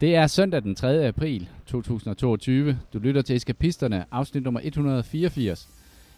[0.00, 1.06] Det er søndag den 3.
[1.06, 2.78] april 2022.
[2.92, 5.68] Du lytter til Eskapisterne, afsnit nummer 184.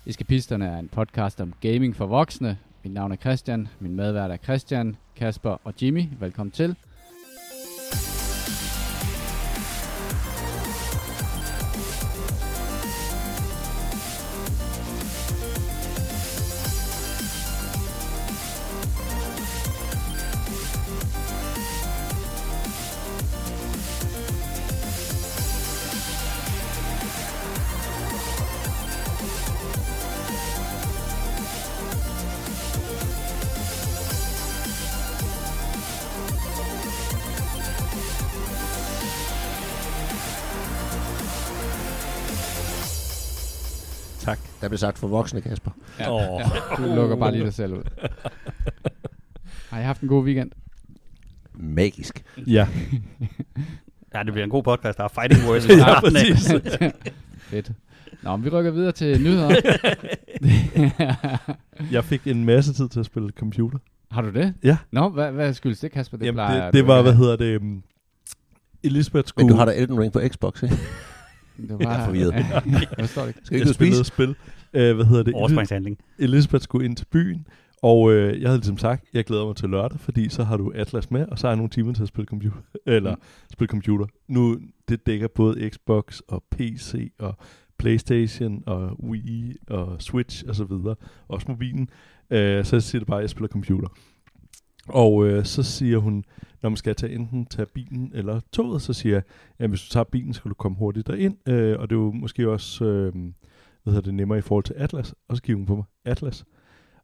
[0.06, 2.58] Eskapisterne er en podcast om gaming for voksne.
[2.84, 6.02] Mit navn er Christian, min medvært er Christian, Kasper og Jimmy.
[6.20, 6.76] Velkommen til.
[44.68, 45.70] Der blev sagt for voksne, Kasper.
[45.98, 46.40] Ja, Åh.
[46.40, 47.82] ja, du lukker bare lige dig selv ud.
[49.70, 50.50] Har I haft en god weekend?
[51.54, 52.24] Magisk.
[52.46, 52.68] Ja.
[54.14, 54.98] Ja, det bliver en god podcast.
[54.98, 55.68] Der er fighting words.
[55.78, 56.52] ja, præcis.
[57.38, 57.72] Fedt.
[58.22, 59.54] Nå, men vi rykker videre til nyheder.
[61.92, 63.78] Jeg fik en masse tid til at spille computer.
[64.10, 64.54] Har du det?
[64.64, 64.76] Ja.
[64.92, 66.16] Nå, hvad, hvad skyldes det, Kasper?
[66.16, 67.82] Det, Jamen, plejer det, det var, hvad hedder det, um,
[68.82, 69.44] Elisabeth skulle...
[69.46, 70.76] Men du har da Elden Ring på Xbox, ikke?
[71.56, 72.34] Det var, Jeg er forvirret.
[72.34, 73.40] jeg forstår det ikke.
[73.44, 74.04] Skal ikke jeg ud at spise?
[74.04, 74.36] spille spil.
[74.74, 75.34] Uh, hvad hedder det?
[75.34, 75.98] Overspringshandling.
[76.18, 77.46] Elisabeth skulle ind til byen,
[77.82, 80.72] og øh, jeg havde ligesom sagt, jeg glæder mig til lørdag, fordi så har du
[80.74, 82.56] Atlas med, og så har jeg nogle timer til at spille computer.
[82.86, 83.20] Eller Mm.
[83.52, 84.06] spille computer.
[84.28, 84.58] Nu,
[84.88, 87.34] det dækker både Xbox og PC og
[87.78, 90.94] Playstation og Wii og Switch og så videre.
[91.28, 91.88] Også mobilen.
[92.30, 93.88] Øh, så jeg siger det bare, at jeg spiller computer.
[94.88, 96.24] Og øh, så siger hun,
[96.62, 99.22] når man skal tage enten tage bilen eller toget, så siger jeg,
[99.58, 101.48] at hvis du tager bilen, så kan du komme hurtigt derind.
[101.48, 103.12] Øh, og det er jo måske også øh,
[103.88, 105.14] hvad hedder det, nemmere i forhold til Atlas.
[105.28, 106.44] Og så kigger hun på mig, Atlas.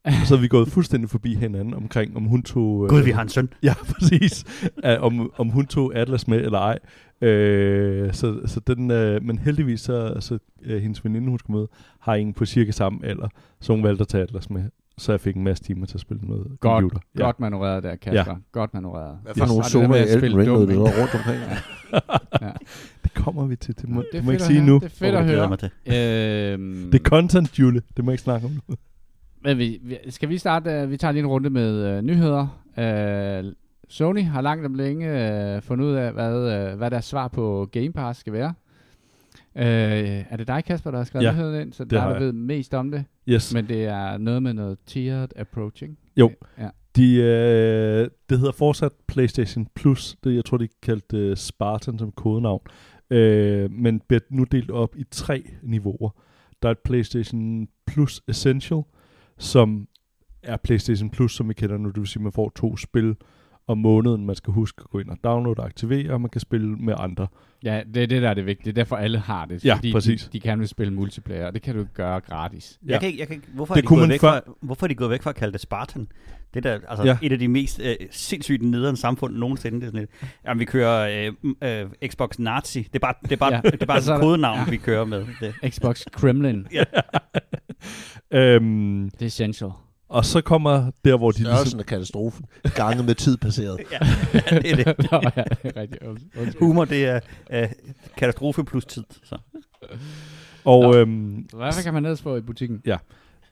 [0.04, 2.84] Og så er vi gået fuldstændig forbi hinanden omkring, om hun tog...
[2.84, 3.48] øh, Gud, vi har en søn.
[3.62, 4.44] Ja, præcis.
[4.84, 6.78] uh, om, om hun tog Atlas med eller ej.
[7.22, 11.66] Uh, så, så den, uh, men heldigvis så, så uh, hendes veninde, hun skulle med,
[12.00, 13.28] har en på cirka samme alder,
[13.60, 14.62] så hun valgte at tage Atlas med.
[14.98, 16.98] Så jeg fik en masse timer til at spille noget Godt, computer.
[17.18, 18.33] Godt manøvreret der, Kasper.
[18.33, 18.39] Ja.
[18.52, 19.18] Godt manøvreret.
[19.23, 19.39] Hvad Yes.
[19.39, 21.40] for nogle der med zoner i Elden Ring, du er rundt omkring?
[22.40, 22.48] Ja.
[22.48, 22.55] Det
[23.14, 23.77] kommer vi til.
[23.77, 24.67] Det må, Det er må ikke sige høre.
[24.67, 24.75] nu.
[24.75, 25.48] Det er fedt at høre.
[25.48, 25.70] mig til.
[25.86, 27.83] Øhm, Det er content, Julie.
[27.97, 28.75] Det må jeg ikke snakke om nu.
[29.45, 30.70] men vi, vi, skal vi starte?
[30.70, 32.61] øh, Vi tager lige en runde med øh, nyheder.
[32.79, 33.53] Øh,
[33.89, 35.07] Sony har langt om længe
[35.57, 38.55] øh, fundet ud af, hvad, øh, hvad deres svar på Game Pass skal være.
[39.57, 39.64] Øh,
[40.30, 41.73] er det dig, Kasper, der har skrevet Ja, nyheden ind?
[41.73, 43.05] Så det der har du ved mest om det.
[43.29, 43.55] Yes.
[43.55, 45.98] Men det er noget med noget tiered approaching.
[46.17, 46.30] Jo.
[46.58, 46.69] Ja.
[46.97, 50.17] De, øh, det hedder fortsat PlayStation Plus.
[50.24, 52.61] Det, jeg tror, de kaldte øh, Spartan som kodenavn.
[53.11, 56.11] Øh, men bliver nu delt op i tre niveauer.
[56.63, 58.83] Der er et PlayStation Plus Essential,
[59.39, 59.89] som
[60.42, 61.89] er PlayStation Plus, som vi kender nu.
[61.89, 63.17] Det vil sige, at man får to spil
[63.67, 64.27] om måneden.
[64.27, 66.95] Man skal huske at gå ind og downloade og aktivere, og man kan spille med
[66.98, 67.27] andre.
[67.64, 68.73] Ja, det er det, der er det vigtige.
[68.73, 69.64] Det er derfor, alle har det.
[69.64, 70.23] Ja, fordi præcis.
[70.25, 72.79] De, de kan vil spille multiplayer, og det kan du ikke gøre gratis.
[72.86, 74.89] Jeg kan ikke, jeg kan ikke, hvorfor, Det er de gået væk fra, hvorfor er
[74.89, 76.08] de gået væk fra at kalde det Spartan?
[76.55, 77.11] Det er da, altså Ja.
[77.23, 77.27] ja.
[77.27, 79.80] et af de mest øh, sindssygt nederen samfund nogensinde.
[79.80, 80.08] Det er sådan et,
[80.47, 81.29] jamen, vi kører
[81.63, 82.83] øh, øh, Xbox Nazi.
[82.83, 83.61] Det er bare, det er bare, Ja.
[83.64, 83.70] ja.
[83.70, 84.64] det er bare Og så er et kodenavn, ja.
[84.64, 84.70] ja.
[84.70, 85.27] vi kører med.
[85.41, 85.55] Det.
[85.74, 86.67] Xbox Kremlin,
[88.30, 89.70] øhm, det er essential.
[90.09, 91.81] Og så kommer der, hvor de Størrelsen ligesom...
[91.81, 92.45] af katastrofen.
[92.75, 93.81] Gange med tid passeret.
[93.92, 93.98] Ja,
[94.59, 94.87] det er det.
[95.13, 96.03] Nå, ja, det er rigtigt.
[96.09, 96.59] Und- undskyld.
[96.59, 97.20] Humor, det er
[97.53, 97.69] øh,
[98.17, 99.05] katastrofe plus tid.
[99.25, 99.39] Så.
[100.65, 100.97] Og, Nå.
[100.97, 102.83] øhm, Hvad kan man ellers få i butikken?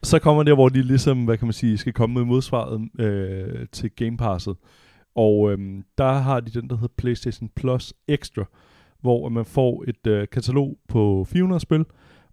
[0.03, 3.67] så kommer der, hvor de ligesom, hvad kan man sige, skal komme med modsvaret øh,
[3.71, 4.55] til Game Passet.
[5.15, 8.43] Og øhm, der har de den, der hedder PlayStation Plus Extra,
[9.01, 11.85] hvor man får et øh, katalog på 400 spil,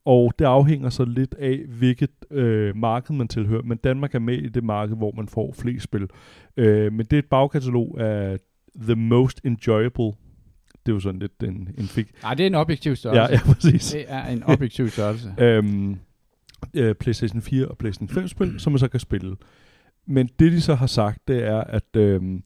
[0.05, 3.62] og det afhænger så lidt af, hvilket øh, marked man tilhører.
[3.62, 6.06] Men Danmark er med i det marked, hvor man får flest spil.
[6.56, 8.39] Øh, men det er et bagkatalog af
[8.83, 10.12] The Most Enjoyable.
[10.87, 12.10] Det er jo sådan lidt en, en fik.
[12.22, 13.33] Nej, det er en objektiv Ja, størrelse.
[13.49, 13.91] ja, præcis.
[13.93, 15.34] Det er en objektiv størrelse.
[15.44, 15.97] øhm,
[16.75, 19.37] øh, PlayStation 4 og PlayStation 5 spil, som man så kan spille.
[20.06, 22.43] Men det de så har sagt, det er, at øhm,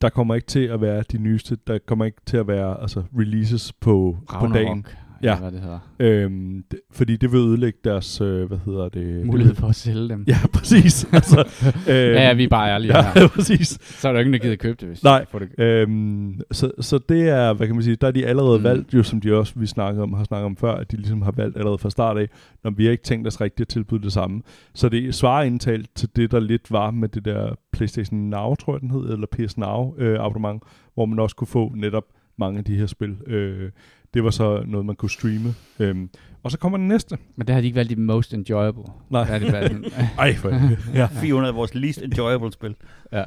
[0.00, 3.02] der kommer ikke til at være de nyeste, der kommer ikke til at være altså,
[3.18, 4.86] releases på, på dagen.
[5.22, 5.38] Ja.
[5.38, 5.78] hvad det hedder.
[5.98, 9.26] Øhm, det, fordi det vil ødelægge deres, øh, hvad hedder det?
[9.26, 10.24] Mulighed for at sælge dem.
[10.28, 11.08] Ja, præcis.
[11.12, 13.28] altså, øhm, ja, ja, vi er bare ærlige ja, her.
[13.34, 13.78] præcis.
[13.80, 15.20] Så er der jo ingen, der gider købe det, hvis Nej.
[15.20, 15.48] de får det.
[15.58, 18.64] Øhm, så, så det er, hvad kan man sige, der er de allerede mm.
[18.64, 21.22] valgt, jo som de også, vi snakkede om, har snakket om før, at de ligesom
[21.22, 22.28] har valgt allerede fra start af,
[22.64, 24.42] når vi har ikke tænkt os rigtigt at tilbyde det samme.
[24.74, 28.74] Så det svarer indtalt til det, der lidt var med det der PlayStation Now, tror
[28.74, 30.62] jeg den hed, eller PS Now øh, abonnement,
[30.94, 32.04] hvor man også kunne få netop
[32.38, 33.16] mange af de her spil.
[33.26, 33.70] Øh,
[34.16, 35.54] det var så noget, man kunne streame.
[35.78, 36.10] Øhm,
[36.42, 37.18] og så kommer den næste.
[37.36, 38.82] Men det har de ikke valgt de most enjoyable.
[39.10, 39.20] Nej.
[39.20, 39.94] Det har de valgt.
[40.18, 40.48] Ej, for
[40.94, 41.06] ja.
[41.22, 42.74] 400 af vores least enjoyable spil.
[43.12, 43.24] ja.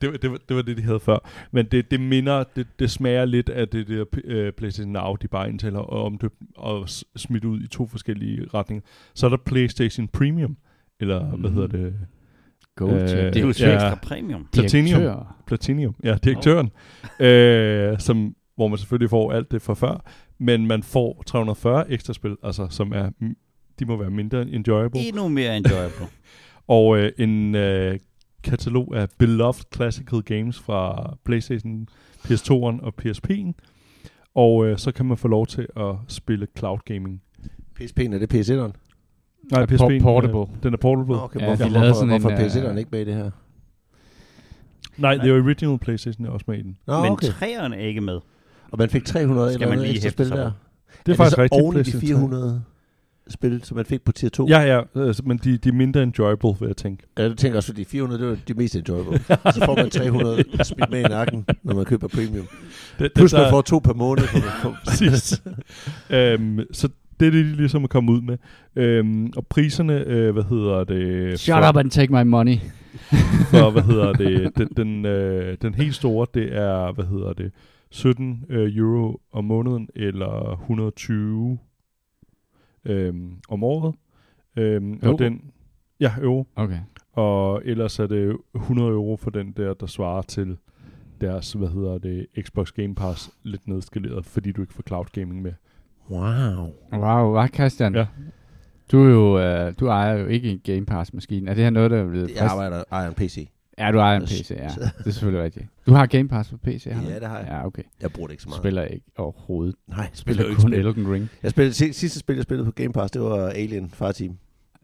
[0.00, 1.28] det, var- det, var, det var det, de havde før.
[1.52, 4.04] Men det, det minder, det, det smager lidt af det der
[4.48, 8.82] uh, PlayStation Now, de bare indtaler og omdøbt og smidt ud i to forskellige retninger.
[9.14, 10.56] Så er der PlayStation Premium,
[11.00, 11.40] eller mm.
[11.40, 11.94] hvad hedder det?
[12.76, 13.74] Go Øh, to det er jo Ja.
[13.74, 14.48] ekstra premium.
[14.52, 14.86] Platinum.
[14.86, 15.42] direktør.
[15.46, 16.70] Platinum, ja, direktøren,
[17.20, 20.04] øh, som, hvor man selvfølgelig får alt det fra før,
[20.38, 23.10] men man får 340 ekstra spil, altså som er,
[23.78, 26.06] de må være mindre enjoyable, Endnu mere enjoyable.
[26.68, 27.98] og øh, en øh,
[28.44, 31.88] katalog af beloved classical games fra PlayStation,
[32.24, 33.52] PS2'eren og PSP'en,
[34.34, 37.22] og øh, så kan man få lov til at spille cloud gaming.
[37.80, 38.72] PSP'en, er det PS1'eren?
[39.52, 40.40] Nej, Er PSP'en, portable.
[40.40, 41.22] øh, den er portable.
[41.22, 43.04] Okay, Ja, hvorfor, de lavede hvorfor, sådan hvorfor en, er PS'eren øh, ikke med i
[43.04, 43.30] det her?
[44.96, 46.78] Nej, the original PlayStation er også med i den.
[46.86, 47.26] Nå, Men okay.
[47.26, 48.20] træerne er ikke med.
[48.72, 50.50] Og man fik 300 Skal eller man noget lige ekstra spil der.
[51.06, 51.62] Det er, faktisk så rigtigt.
[51.62, 52.62] oven i de PlayStation 400
[53.28, 54.46] spil, som man fik på tier 2?
[54.48, 57.02] Ja, ja, øh, men de, de er mindre enjoyable, vil jeg tænke.
[57.18, 59.18] Ja, det tænker også, fordi 400, det var de mest enjoyable.
[59.54, 62.46] så får man 300 smidt med i nakken, når man køber premium.
[62.98, 64.24] Det, Plus der- man får to per måned.
[64.86, 65.42] Præcis.
[66.10, 66.88] øhm, så
[67.20, 68.38] det er det, de ligesom er kommet ud med.
[68.76, 71.40] Øhm, og priserne, øh, hvad hedder det?
[71.40, 72.56] Shut for, up and take my money.
[73.50, 74.50] For, hvad hedder det?
[74.56, 77.52] Den, den, øh, den helt store, det er, hvad hedder det?
[77.92, 81.58] 17 øh, euro om måneden, eller 120
[82.84, 83.94] øhm, om året.
[84.56, 85.12] Euro?
[85.12, 85.50] og den,
[86.00, 86.46] ja, euro.
[86.56, 86.78] Okay.
[87.12, 90.56] Og ellers er det 100 euro for den der, der svarer til
[91.20, 95.42] deres, hvad hedder det, Xbox Game Pass lidt nedskaleret, fordi du ikke får cloud gaming
[95.42, 95.52] med.
[96.10, 96.72] Wow.
[96.92, 97.94] Wow, hvad Christian?
[97.94, 98.06] Ja.
[98.92, 101.50] Du, er jo, øh, du ejer jo ikke en Game Pass-maskine.
[101.50, 103.48] Er det her noget, der er blevet Jeg arbejder ejer en PC.
[103.86, 104.68] Ja, du ejer en PC, ja.
[104.68, 105.66] så- Det er selvfølgelig rigtigt.
[105.86, 107.08] Du har Game Pass på PC, har du?
[107.08, 107.46] Ja, det har jeg.
[107.48, 107.82] Ja, okay.
[108.02, 108.58] Jeg bruger det ikke så meget.
[108.62, 109.74] spiller ikke overhovedet.
[109.88, 110.86] Nej, jeg spiller spiller kun spil.
[110.86, 111.30] Elden Ring.
[111.42, 114.36] Jeg spillede, si- sidste spil, jeg spillede på Game Pass, det var Alien Fire Team.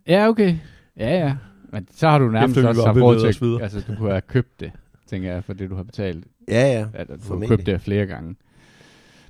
[0.08, 0.56] Ja, okay.
[0.96, 1.34] Ja, ja.
[1.72, 3.62] Men så har du nærmest Efter også haft råd til, videre.
[3.62, 4.72] altså du kunne have købt det,
[5.06, 6.24] tænker jeg, for det du har betalt.
[6.48, 6.86] Ja, ja.
[6.94, 8.36] At du har købt det flere gange.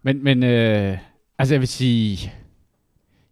[0.02, 0.98] Men, men øh,
[1.38, 2.32] altså jeg vil sige,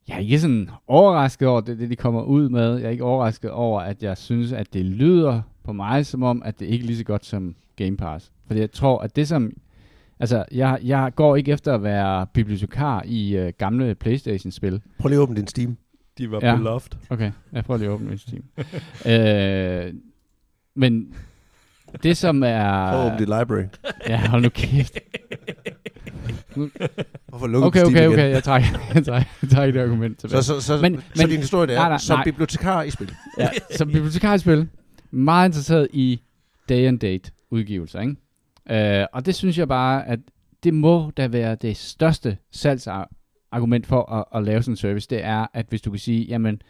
[0.08, 2.76] jeg er ikke sådan overrasket over det, det, de kommer ud med.
[2.76, 6.42] Jeg er ikke overrasket over, at jeg synes, at det lyder på mig som om,
[6.44, 8.32] at det ikke er lige så godt som Game Pass.
[8.46, 9.52] Fordi jeg tror, at det som...
[10.20, 14.80] Altså, jeg, jeg går ikke efter at være bibliotekar i øh, gamle Playstation-spil.
[14.98, 15.76] Prøv lige at åbne din Steam.
[16.18, 16.56] De var Ja.
[16.56, 16.80] beloved.
[17.10, 18.42] Okay, jeg prøver lige at åbne min Steam.
[19.86, 19.94] øh,
[20.76, 21.14] men
[22.02, 22.90] det som er...
[22.90, 23.64] Prøv at åbne din library.
[24.08, 24.98] Ja, hold nu kæft.
[27.28, 28.12] Hvorfor lukker Okay, okay, igen?
[28.12, 28.58] okay, jeg tager,
[28.94, 30.42] jeg tager, jeg tager et argument tilbage.
[30.42, 32.24] Så, så, så, Men- så men- din historie det er, nej, nej, som nej.
[32.24, 33.12] bibliotekar i spil.
[33.38, 34.69] Ja, som bibliotekarspil,
[35.11, 36.20] meget interesseret i
[36.69, 38.17] day and date udgivelser, ikke?
[39.00, 40.20] Øh, og det synes jeg bare, at
[40.64, 45.25] det må da være det største salgsargument for at, at lave sådan en service, det
[45.25, 46.62] er, at hvis du kan sige, jamen,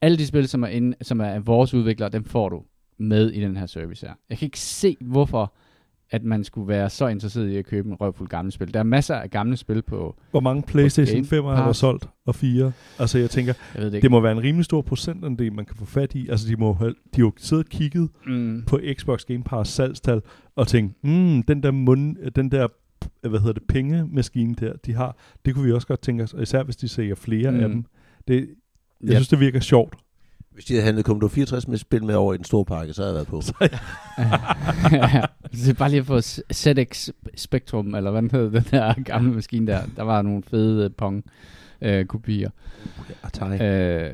[0.00, 2.64] alle de spil, som er, inde, som er vores udviklere, dem får du
[2.98, 4.14] med i den her service her.
[4.30, 5.54] Jeg kan ikke se, hvorfor
[6.12, 8.74] at man skulle være så interesseret i at købe en røvfuld gamle spil.
[8.74, 12.08] Der er masser af gamle spil på, Hvor mange PlayStation Game 5 har der solgt,
[12.26, 12.72] og 4?
[12.98, 15.84] Altså jeg tænker, jeg det det må være en rimelig stor procentandel, man kan få
[15.84, 16.28] fat i.
[16.28, 19.70] Altså de må have, de har jo siddet og kigget mm, på Xbox Game Pass
[19.70, 20.20] salgstal,
[20.56, 22.68] og tænkt, mm, den der mund, den der
[23.28, 26.42] hvad hedder det, pengemaskine der, de har, det kunne vi også godt tænke os, og
[26.42, 27.60] især hvis de sælger flere mm.
[27.60, 27.84] af dem.
[28.28, 28.34] Det,
[29.00, 29.14] jeg Ja.
[29.14, 29.94] synes, det virker sjovt.
[30.54, 33.02] Hvis de havde handlet Commodore 64 med spil med over i den store pakke, så
[33.02, 33.42] havde jeg været på.
[34.92, 35.22] ja,
[35.52, 36.20] det er bare lige få
[36.52, 39.80] ZX Spectrum, eller hvad den hed, den der gamle maskine der.
[39.96, 41.24] Der var nogle fede Pong
[41.82, 42.50] øh, kopier.
[43.22, 43.62] Atari.
[43.62, 44.10] Øh,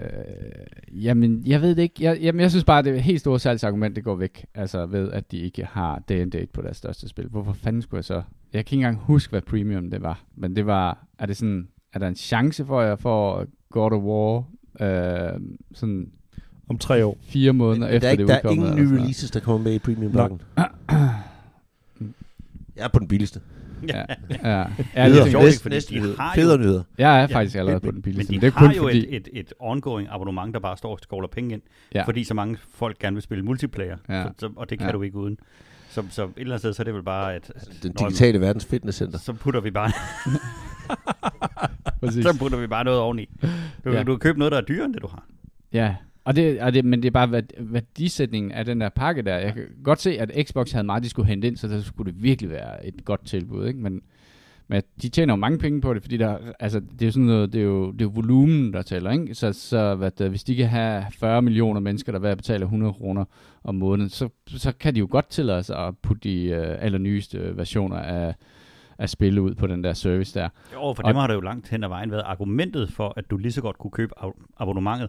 [0.93, 2.05] jamen, jeg ved det ikke.
[2.05, 4.47] Jeg, jamen, jeg synes bare, at det helt store salgsargument, det går væk.
[4.55, 7.29] Altså ved, at de ikke har day and date på deres største spil.
[7.29, 8.23] Hvorfor fanden skulle jeg så?
[8.53, 10.25] Jeg kan ikke engang huske, hvad premium det var.
[10.37, 13.93] Men det var, er det sådan, er der en chance for, at jeg får God
[13.93, 14.45] of War
[14.81, 15.41] øh,
[15.73, 16.13] sådan
[16.69, 17.19] Om tre år.
[17.23, 19.31] fire måneder Men efter der er, det ikke, er der er ingen eller nye releases,
[19.31, 20.41] der kommer med i premium pakken.
[22.77, 23.41] Jeg er på den billigste.
[23.89, 24.05] Ja,
[24.45, 24.65] ja.
[24.97, 25.59] ja det, sjovt, ikke?
[25.63, 26.17] fordi næste de nyhed.
[26.17, 26.83] har Federe jo- nyheder.
[26.99, 28.33] jeg er Ja, faktisk allerede men- på den billigste.
[28.33, 28.99] Men Men de det er har kun jo fordi...
[28.99, 31.63] et, et, et ongoing abonnement, der bare står og skovler penge ind,
[31.95, 31.99] Ja.
[31.99, 32.05] ja.
[32.05, 34.23] fordi så mange folk gerne vil spille multiplayer, Ja.
[34.25, 34.93] så, så, og det kan Ja.
[34.93, 35.39] du ikke uden.
[35.91, 37.51] Så, så et eller andet sted, så er det vel bare, at
[37.83, 39.19] Den Nå, digitale verdens fitnesscenter.
[39.19, 39.91] så putter vi bare,
[42.23, 43.29] så putter vi bare noget oveni.
[43.43, 43.49] Du,
[43.91, 43.97] Ja.
[43.97, 44.03] ja.
[44.03, 45.25] du kan købe noget, der er dyrere, end det du har.
[45.73, 45.95] Ja,
[46.29, 49.37] og det, og det, men det er bare værd- værdisætningen af den der pakke der.
[49.37, 52.13] Jeg kan godt se, at Xbox havde meget, de skulle hente ind, så der skulle
[52.13, 53.79] det virkelig være et godt tilbud, ikke?
[53.81, 54.01] Men,
[54.69, 57.27] men de tjener jo mange penge på det, fordi der, altså, det er jo sådan
[57.27, 59.35] noget, det er jo, det er jo volumen, der tæller, ikke?
[59.35, 63.25] Så, så hvad hvis de kan have 40 millioner mennesker, der hver betaler 100 kroner
[63.65, 67.57] om måneden, så, så kan de jo godt tillade sig at putte de uh, allernyeste
[67.57, 68.35] versioner af,
[68.99, 70.49] af spille ud på den der service der.
[70.75, 73.31] Jo, for Og- dem har det jo langt hen ad vejen været argumentet for, at
[73.31, 75.09] du lige så godt kunne købe ab- abonnementet.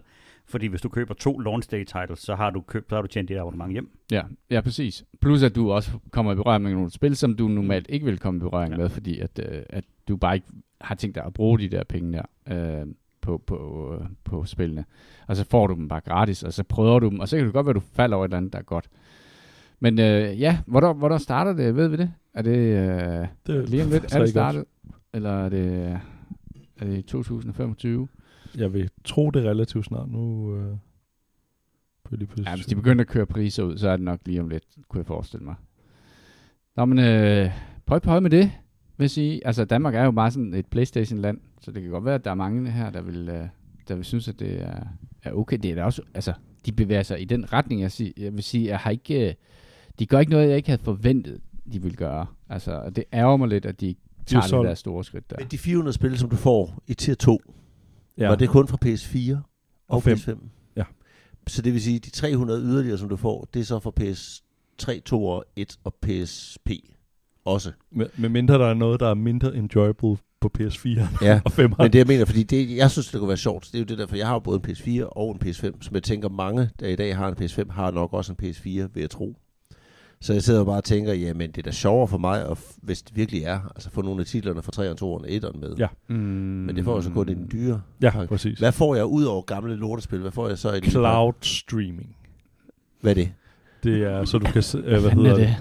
[0.50, 3.08] Fordi hvis du køber to launch day titles, så har du, købt, så har du
[3.08, 3.90] tjent dit abonnement hjem.
[4.12, 5.04] Ja, ja, præcis.
[5.20, 8.18] Plus at du også kommer i berøring med nogle spil, som du normalt ikke vil
[8.18, 8.76] komme i berøring Ja.
[8.78, 10.46] med, fordi at, øh, at du bare ikke
[10.80, 12.12] har tænkt dig at bruge de der penge
[12.48, 12.86] der øh,
[13.20, 14.84] på, på, øh, på spillene.
[15.26, 17.44] Og så får du dem bare gratis, og så prøver du dem, og så kan
[17.46, 18.88] det godt være, at du falder over et eller andet, der er godt.
[19.80, 21.76] Men øh, ja, hvornår, hvornår starter det?
[21.76, 22.12] Ved vi det?
[22.34, 24.14] Er det øh, Det lige om lidt?
[24.14, 24.64] Er det startet?
[25.14, 25.98] Eller er det,
[26.80, 28.08] er det i 2025?
[28.56, 30.56] Jeg vil tro, det er relativt snart nu.
[30.56, 30.76] Øh,
[32.04, 34.40] på lige Ja, hvis de begynder at køre priser ud, så er det nok lige
[34.40, 35.54] om lidt, kunne jeg forestille mig.
[36.76, 37.50] Nå, men øh,
[37.86, 38.50] pøj pøj med det,
[38.96, 39.46] vil jeg sige.
[39.46, 42.30] Altså, Danmark er jo bare sådan et Playstation-land, så det kan godt være, at der
[42.30, 43.46] er mange her, der vil, øh,
[43.88, 44.80] der vil synes, at det er,
[45.22, 45.58] er okay.
[45.62, 46.32] Det er da også, altså,
[46.66, 49.34] de bevæger sig i den retning, jeg, sig, jeg vil sige, jeg har ikke, øh,
[49.98, 51.40] de gør ikke noget, jeg ikke havde forventet,
[51.72, 52.26] de vil gøre.
[52.48, 53.94] Altså, og det ærger mig lidt, at de er
[54.26, 54.68] tager det solgt.
[54.68, 55.36] der store skridt der.
[55.38, 57.40] Men de 400 spil, som du får i tier 2,
[58.18, 58.28] ja.
[58.28, 59.42] var det kun fra PS4 og,
[59.88, 60.16] Og og fem.
[60.16, 60.38] PS5?
[60.76, 60.84] Ja.
[61.46, 65.00] Så det vil sige, de 300 yderligere, som du får, det er så fra PS3,
[65.00, 66.70] 2 og 1 og PSP
[67.44, 67.72] også.
[67.90, 71.72] med, med mindre der er noget, der er mindre enjoyable på PS4 Ja, og 5.
[71.78, 73.84] men det jeg mener, fordi det, jeg synes, det kunne være sjovt, det er jo
[73.84, 76.28] det der, for jeg har jo både en PS4 og en PS5, som jeg tænker,
[76.28, 79.36] mange, der i dag har en PS5, har nok også en PS4, vil jeg tro.
[80.22, 82.58] Så jeg sidder og bare og tænker, jamen det er da sjovere for mig, at,
[82.82, 85.76] hvis det virkelig er, altså få nogle af titlerne fra 3'eren, 2'eren og 1'eren med.
[85.78, 85.86] Ja.
[86.08, 87.82] Mm, Men det får jo så kun i den dyre.
[88.02, 88.28] Ja, pakke.
[88.28, 88.58] præcis.
[88.58, 90.18] Hvad får jeg ud over gamle lortespil?
[90.20, 90.80] Hvad får jeg så i?
[90.80, 92.16] Cloud streaming.
[93.00, 93.32] Hvad er det?
[93.84, 94.62] Det er, så du kan...
[94.84, 95.56] Øh, hvad hedder er det?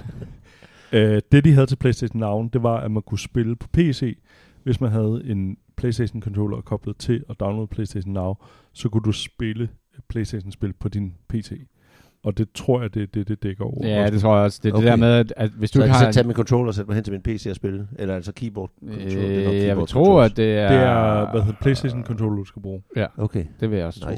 [1.16, 4.18] Øh, det, de havde til PlayStation Now, det var, at man kunne spille på PC,
[4.63, 8.34] hvis man havde en PlayStation controller koblet til og downloade PlayStation Now,
[8.74, 9.70] så kunne du spille
[10.10, 11.51] PlayStation-spil på din PC.
[12.24, 13.88] Og det tror jeg, det det, det dækker over.
[13.88, 14.60] Ja, det tror jeg også.
[14.64, 14.84] Det er okay.
[14.84, 16.12] Det der med, at, at hvis Så du jeg ikke har...
[16.12, 17.88] så tage min controller og sætte mig hen til min PC og spille?
[18.00, 20.32] Eller altså keyboard er Øh, jeg keyboard vil tro, controllers.
[20.32, 20.68] at det er...
[20.70, 22.82] Det er, hvad hedder PlayStation controller, du skal bruge.
[23.18, 24.10] Okay, Det vil jeg også tro.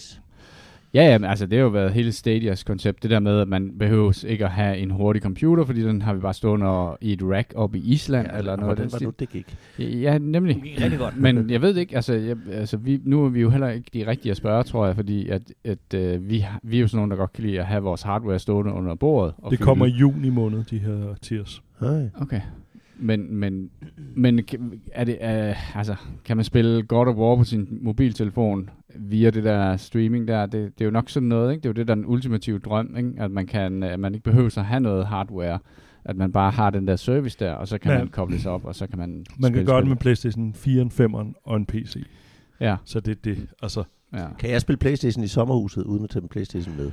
[0.93, 3.47] Ja, ja, men altså det har jo været hele Stadias koncept, det der med, at
[3.47, 6.97] man behøver ikke at have en hurtig computer, fordi den har vi bare stående og-
[7.01, 9.57] i et rack oppe i Island, ja, eller noget Hvordan den var nu, det gik?
[9.79, 10.55] Ja, nemlig.
[10.55, 11.17] Det gik rigtig godt.
[11.17, 13.89] Men jeg ved det ikke, altså, jeg, altså vi, nu er vi jo heller ikke
[13.93, 16.87] de rigtige at spørge, tror jeg, fordi at, at øh, vi, har- vi er jo
[16.87, 19.33] sådan nogen, der godt kan lide at have vores hardware stående under bordet.
[19.37, 21.61] Og Det fylde kommer i juni måned, de her tiers.
[21.79, 22.09] Hej.
[22.21, 22.41] Okay.
[23.03, 23.69] Men, men,
[24.15, 28.69] men kan- er det, uh, altså, kan man spille God of War på sin mobiltelefon
[28.95, 30.45] via det der streaming der?
[30.45, 31.61] Det, det er jo nok sådan noget, ikke?
[31.61, 33.13] Det er jo det, der er den ultimative drøm, ikke?
[33.17, 35.59] At man, kan, at man ikke behøver at have noget hardware.
[36.05, 37.97] At man bare har den der service der, og så kan Ja.
[37.97, 39.89] man koble sig op, og så kan man Man kan spille gøre det spil.
[39.89, 41.95] med PlayStation 4, 5 og en PC.
[42.59, 43.47] Ja, Så det er det.
[43.61, 44.25] Altså, ja.
[44.39, 46.91] Kan jeg spille Playstation i sommerhuset, uden at tage min Playstation med?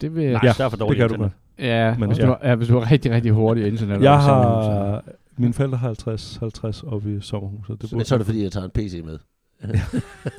[0.00, 1.32] Det vil Nej, Ja, der er for det dårligt kan du internet.
[1.58, 2.26] Ja, Men- hvis, ja.
[2.26, 4.02] Du, ja, hvis du har rigtig, rigtig hurtigt internet.
[4.02, 5.04] jeg har...
[5.40, 7.82] Mine forældre har 50, 50 oppe i sommerhuset.
[7.82, 9.18] Det Men så er det fordi, jeg tager en PC med.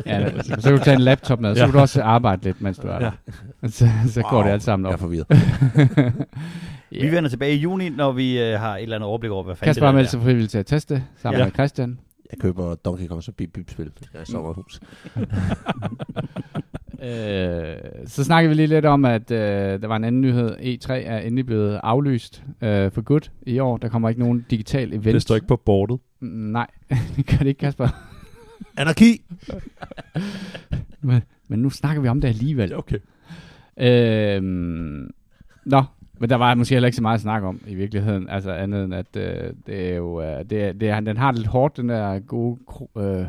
[0.05, 1.65] Ja, så så kan du tage en laptop med, så Ja.
[1.67, 3.11] kan du også arbejde lidt, mens du er der.
[3.67, 4.99] Så, så går det alt sammen Jeg er op.
[4.99, 5.27] forvirret.
[7.01, 9.55] Vi vender tilbage i juni, når vi øh, har et eller andet overblik over, hvad
[9.55, 10.11] fanden Kasper det har der meldt er.
[10.11, 11.45] sig frivilligt til at teste, sammen Ja.
[11.45, 11.99] med Christian.
[12.31, 13.91] Jeg køber Donkey Kong som bip bip spil.
[14.13, 14.79] Jeg er i sommerhus.
[17.03, 20.55] Øh, så snakker vi lige lidt om, at øh, der var en anden nyhed.
[20.55, 23.77] E3 er endelig blevet aflyst øh, for godt i år.
[23.77, 25.03] Der kommer ikke nogen digital event.
[25.05, 25.99] Det står ikke på bordet.
[26.19, 26.67] Mm, Nej,
[27.15, 27.87] det gør det ikke, Kasper.
[28.77, 29.21] Anarki!
[31.01, 32.75] Men, men nu snakker vi om det alligevel.
[32.75, 32.99] Okay.
[33.77, 35.09] Øhm,
[35.65, 35.83] nå,
[36.19, 38.29] men der var måske heller ikke så meget at snakke om i virkeligheden.
[38.29, 41.31] Altså andet end, at øh, det er jo, øh, det, er- det er, den har
[41.31, 42.59] det lidt hårdt, den der gode,
[42.97, 43.25] øh,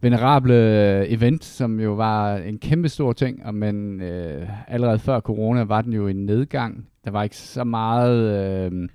[0.00, 5.62] venerable event, som jo var en kæmpe stor ting, og men øh, allerede før corona
[5.62, 6.86] var den jo en nedgang.
[7.04, 8.20] Der var ikke så meget
[8.66, 8.88] øh, mening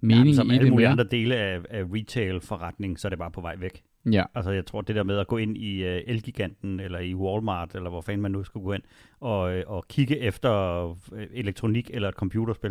[0.00, 0.90] Jamen, som i alle det mulige mere.
[0.92, 3.82] andre dele af, af retail-forretning, så er det bare på vej væk.
[4.12, 4.24] Ja.
[4.34, 7.74] Altså, jeg tror, det der med at gå ind i uh, Elgiganten, eller i Walmart,
[7.74, 8.82] eller hvor fanden man nu skulle gå ind,
[9.20, 12.70] og, øh, og kigge efter øh, elektronik eller et computerspil,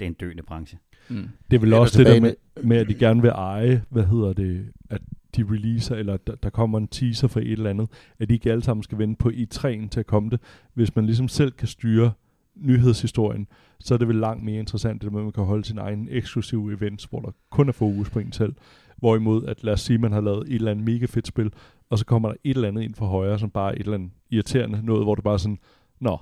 [0.00, 0.78] det er en døende branche.
[1.08, 1.28] Mm.
[1.50, 4.04] Det er vel Jeg også det der med, med, at de gerne vil eje, hvad
[4.04, 5.00] hedder det, at
[5.36, 8.52] de releaser, eller der, der kommer en teaser for et eller andet, at de ikke
[8.52, 10.40] alle sammen skal vente på i3'en til at komme det.
[10.74, 12.12] Hvis man ligesom selv kan styre
[12.54, 13.46] nyhedshistorien,
[13.80, 16.08] så er det vel langt mere interessant, det med, at man kan holde sin egen
[16.10, 18.54] eksklusive events, hvor der kun er fokus på en selv.
[18.98, 21.52] Hvorimod, at lad os sige, man har lavet et eller andet mega fedt spil,
[21.90, 23.94] og så kommer der et eller andet ind fra højre, som bare er et eller
[23.94, 25.58] andet irriterende noget, hvor det bare sådan,
[26.00, 26.18] nå,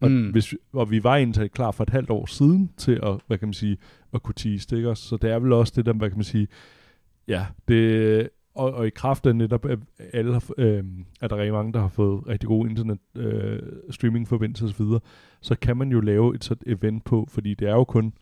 [0.00, 0.30] og, Mm.
[0.30, 3.38] hvis, vi- og vi var egentlig klar for et halvt år siden til at, hvad
[3.38, 3.76] kan man sige,
[4.14, 4.94] at kunne tease ikke?
[4.94, 6.48] Så det er vel også det der, hvad kan man sige,
[7.28, 9.78] ja, det, og, og i kraft af netop, at
[10.12, 10.84] alle har, øh,
[11.20, 13.58] at der er rigtig mange, der har fået rigtig gode internet øh,
[13.90, 14.86] streamingforbindelser osv.,
[15.40, 18.12] så kan man jo lave et sådan event på, fordi det er jo kun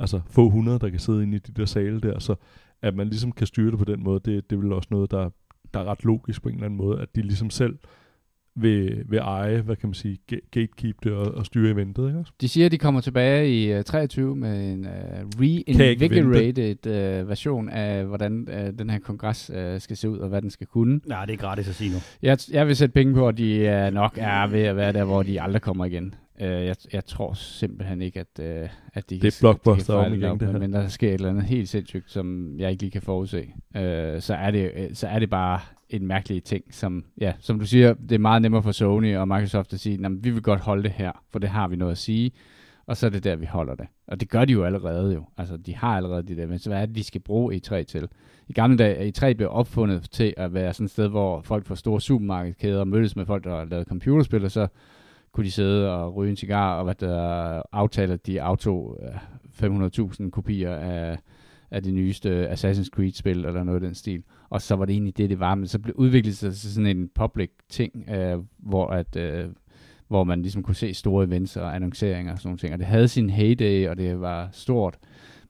[0.00, 2.34] altså få hundrede, der kan sidde inde i de der sale der, så
[2.82, 5.10] at man ligesom kan styre det på den måde, det, det er vel også noget,
[5.10, 5.30] der,
[5.74, 7.78] der er ret logisk på en eller anden måde, at de ligesom selv
[8.54, 12.18] vil, vil eje, hvad kan man sige, ga- gatekeep det og, og styre eventet, ikke
[12.18, 12.32] også?
[12.40, 16.86] De siger, at de kommer tilbage i uh, 23 med en uh, reinvigorated
[17.22, 20.50] uh, version af, hvordan uh, den her kongres uh, skal se ud, og hvad den
[20.50, 21.00] skal kunne.
[21.06, 21.96] Nej, det er gratis at sige nu.
[22.22, 25.04] Jeg, jeg vil sætte penge på, at de uh, nok er ved at være der,
[25.04, 26.14] hvor de aldrig kommer igen.
[26.40, 29.98] Uh, jeg, jeg tror simpelthen ikke, at, uh, at de Det er kan, blockbuster de
[29.98, 30.58] om kan fejle igen, det her.
[30.58, 33.48] Men der sker et eller andet helt sindssygt, som jeg ikke lige kan forudse.
[33.74, 37.58] Uh, så, er det, øh, så er det bare en mærkelig ting, som, ja, som
[37.58, 40.42] du siger, det er meget nemmere for Sony og Microsoft at sige, "Nå, vi vil
[40.42, 42.32] godt holde det her, for det har vi noget at sige,
[42.88, 43.86] og så er det der, vi holder det.
[44.06, 45.24] Og det gør de jo allerede jo.
[45.36, 47.82] Altså, de har allerede det der, men så hvad er det, de skal bruge E3
[47.82, 48.08] til?
[48.48, 51.76] I gamle dage, E3 blev opfundet til at være sådan et sted, hvor folk fra
[51.76, 54.66] store supermarkedskæder mødtes med folk, der har lavet computerspil, og så
[55.38, 59.68] kunne de sidde og ryge en cigar, og hvad der aftalte, at de aftog øh,
[59.70, 61.18] 500.000 kopier af,
[61.70, 64.22] af det nyeste Assassin's Creed-spil, eller noget af den stil.
[64.50, 66.96] Og så var det egentlig det, det var, men så blev udviklet sig til sådan
[66.96, 69.16] en public ting, øh, hvor at...
[69.16, 69.48] Øh,
[70.08, 72.72] hvor man ligesom kunne se store events og annonceringer og sådan nogle ting.
[72.72, 74.98] Og det havde sin heyday, og det var stort.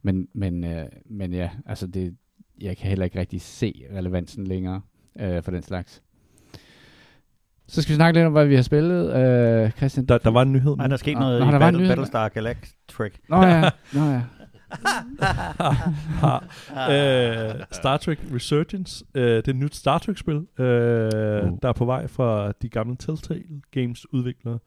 [0.03, 2.17] Men, men, øh, men ja, altså det,
[2.61, 4.81] jeg kan heller ikke rigtig se relevansen længere
[5.21, 6.03] øh, for den slags.
[7.79, 9.15] Så skal vi snakke lidt om, hvad vi har spillet.
[9.17, 10.07] Øh, Christian?
[10.07, 10.77] Der, der var en nyhed.
[10.77, 11.91] Nej, der er sket Nå, noget nå, i der var en Battle, nyhed.
[11.91, 13.13] Battlestar Galactic.
[13.29, 13.61] Nå ja,
[13.95, 14.01] nå
[16.81, 17.49] ja.
[17.49, 19.05] øh, Star Trek Resurgence.
[19.15, 20.65] Øh, det er et nyt Star Trek-spil, øh, Uh.
[21.63, 23.43] der er på vej fra de gamle Telltale
[23.75, 24.59] Games udviklere.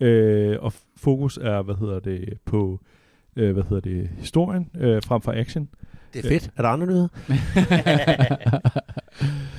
[0.00, 2.80] Øh, og fokus er, hvad hedder det, på
[3.36, 5.68] øh, hvad hedder det, historien øh, frem for action.
[6.14, 6.50] Det er fedt.
[6.56, 7.08] Er der andre nyheder?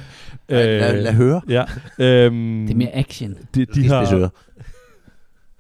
[0.50, 1.42] Øh, lad, lad høre.
[1.50, 1.62] Ja.
[2.00, 3.36] Øhm, Det er mere action.
[3.56, 4.32] de, de har.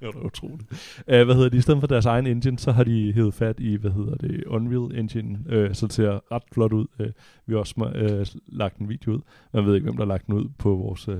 [0.01, 0.71] Ja, det er utroligt.
[0.71, 1.57] Uh, hvad hedder det?
[1.57, 4.43] I stedet for deres egen engine, så har de hævet fat i, hvad hedder det,
[4.43, 6.85] Unreal Engine, uh, så det ser ret flot ud.
[6.99, 7.05] Uh,
[7.45, 9.19] vi har også uh, lagt en video ud.
[9.53, 11.15] Man ved ikke, hvem der har lagt den ud på vores uh,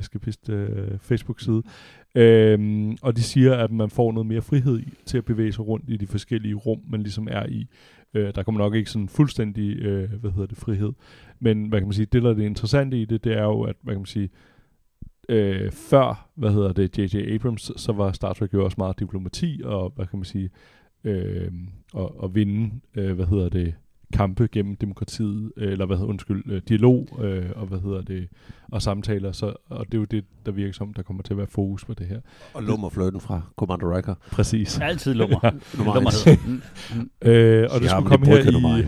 [0.00, 0.56] Escapist uh,
[1.00, 1.62] Facebook-side.
[2.14, 5.66] Uh, og de siger, at man får noget mere frihed i, til at bevæge sig
[5.66, 7.66] rundt i de forskellige rum, man ligesom er i.
[8.14, 10.92] Øh, der kommer nok ikke sådan fuldstændig, øh, hvad hedder det, frihed.
[11.40, 13.62] Men hvad kan man sige, det der er det interessante i det, det er jo,
[13.62, 14.30] at, hvad kan man sige,
[15.28, 17.34] øh, før, hvad hedder det, J.J.
[17.34, 20.50] Abrams, så var Star Trek jo også meget diplomati, og hvad kan man sige,
[21.04, 21.52] øh,
[21.92, 23.74] og, og vinde, øh, hvad hedder det,
[24.12, 28.28] kampe gennem demokratiet, øh, eller hvad hedder, undskyld, øh, dialog, øh, og hvad hedder det,
[28.68, 31.38] og samtaler, så, og det er jo det, der virker som, der kommer til at
[31.38, 32.20] være fokus på det her.
[32.54, 34.14] Og lummer fløjten fra Commander Riker.
[34.30, 34.78] Præcis.
[34.82, 35.40] Altid lummer.
[35.42, 35.50] Ja.
[35.78, 36.00] Nummer.
[36.46, 36.62] Mm,
[36.96, 37.10] mm.
[37.28, 38.82] Øh, og det skulle komme her i,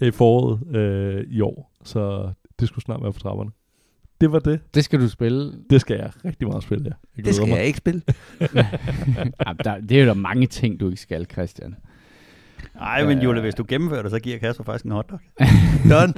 [0.00, 3.50] her i foråret øh, i år, så det skulle snart være på trapperne.
[4.20, 4.60] Det var det.
[4.74, 5.52] Det skal du spille.
[5.70, 6.92] Det skal jeg rigtig meget spille, ja.
[7.16, 8.02] Jeg Det skal glæder jeg ikke spille.
[9.46, 11.76] ja, der, det er jo der mange ting, du ikke skal, Christian.
[12.82, 13.24] Nej, men Øh.
[13.24, 15.20] Jule, hvis du gennemfører det, så giver Kasper faktisk en hotdog.
[15.90, 16.14] Done.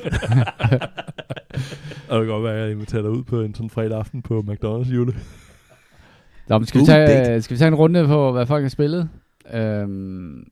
[2.09, 4.22] Og det kan godt være, at jeg inviterer dig ud på en sådan fredag aften
[4.22, 5.14] på McDonald's, Jule.
[6.48, 7.42] Nå, men skal, vi tage, date.
[7.42, 9.09] skal vi tage en runde på, hvad folk har spillet?
[9.55, 10.44] Øhm,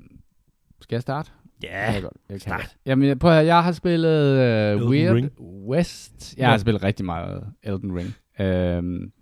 [0.80, 1.30] skal jeg starte?
[1.62, 2.12] Ja, jeg godt.
[2.30, 2.76] Jeg start.
[2.86, 5.30] Jamen, prøv at høre, jeg har spillet uh, Weird Ring.
[5.68, 6.34] West.
[6.36, 6.50] Jeg Ja.
[6.50, 8.14] har spillet rigtig meget Elden Ring.
[8.40, 9.12] Øhm,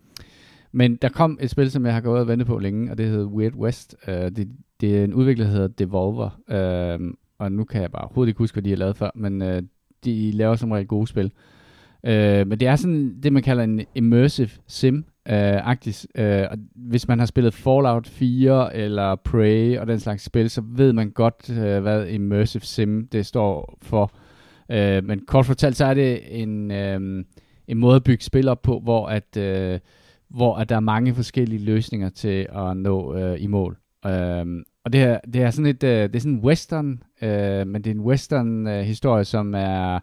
[0.72, 3.06] men der kom et spil, som jeg har gået og ventet på længe, og det
[3.06, 3.96] hedder Weird West.
[4.08, 4.48] Uh, det,
[4.80, 6.40] det er en udvikler, der hedder Devolver.
[6.50, 9.42] øh, og nu kan jeg bare overhovedet ikke huske, hvad de har lavet før, men
[9.42, 9.62] øh,
[10.04, 11.32] de laver som regel gode spil.
[12.06, 14.96] Øh, men det er sådan det, man kalder en immersive sim.
[15.28, 20.24] øh, agtig, Øh, og hvis man har spillet Fallout 4 eller Prey og den slags
[20.24, 24.12] spil, så ved man godt, øh, hvad immersive sim det står for.
[24.70, 27.24] Øh, men kort fortalt, så er det en, øh,
[27.68, 29.78] en måde at bygge spil op på, hvor at, øh,
[30.28, 33.78] hvor at der er mange forskellige løsninger til at nå øh, i mål.
[34.06, 37.28] Um, og det er, det er sådan et, uh, det er sådan en western, uh,
[37.66, 40.00] men det er en western uh, historie, som er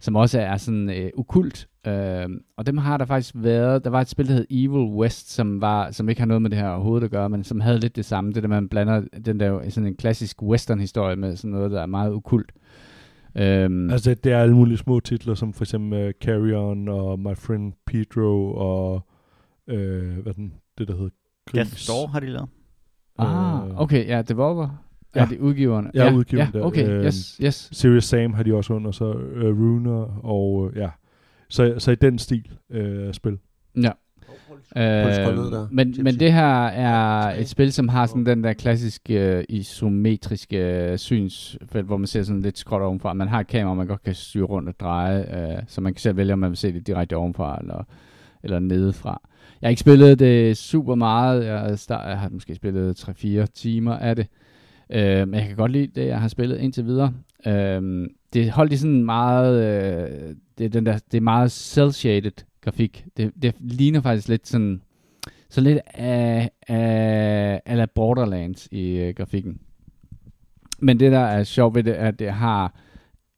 [0.00, 1.68] som også er sådan uh, ukult.
[1.88, 3.84] Uh, og dem har der faktisk været.
[3.84, 6.50] Der var et spil, der hed Evil West, som var som ikke har noget med
[6.50, 8.32] det her overhovedet at gøre, men som havde lidt det samme.
[8.32, 11.82] Det der, man blander den der sådan en klassisk western historie med sådan noget, der
[11.82, 12.52] er meget ukult.
[13.34, 17.18] Um, Altså, det er alle mulige små titler, som for eksempel uh, Carry On og
[17.18, 19.06] My Friend Pedro og
[19.72, 21.10] uh, hvad den, det der hedder
[21.54, 22.48] Death Door har de lavet.
[23.18, 24.68] Ah, øh, okay, ja, Devolver.
[25.14, 25.24] Ja, Ja.
[25.24, 25.90] er det udgiveren?
[25.94, 27.68] Ja, udgiveren ja, der, okay, øhm, yes, yes.
[27.72, 30.88] Serious Sam har de også under, så uh, Runer og uh, ja.
[31.48, 33.38] Så, så i den stil uh, spil.
[33.82, 33.90] Ja.
[34.76, 39.44] Øh, men, men det her er et spil, som har sådan den der klassiske øh,
[39.48, 43.12] isometriske øh, synsfelt, hvor man ser sådan lidt skråt ovenfra.
[43.14, 46.00] Man har et kamera, man godt kan styre rundt og dreje, øh, så man kan
[46.00, 47.84] selv vælge, om man vil se det direkte ovenfra eller,
[48.42, 49.20] eller nedefra.
[49.60, 51.44] Jeg har ikke spillet det super meget.
[51.44, 54.26] Jeg, har start, jeg har måske spillet 3-4 timer af det.
[54.90, 57.12] Øh, men jeg kan godt lide det, jeg har spillet indtil videre.
[57.46, 63.04] Øh, det holdt i sådan meget, øh, det, den der, det er meget cel-shaded grafik.
[63.16, 64.82] Det, det ligner faktisk lidt sådan,
[65.48, 69.60] så lidt af, af, af Borderlands i øh, grafikken.
[70.78, 72.74] Men det, der er sjovt ved det, er, at det har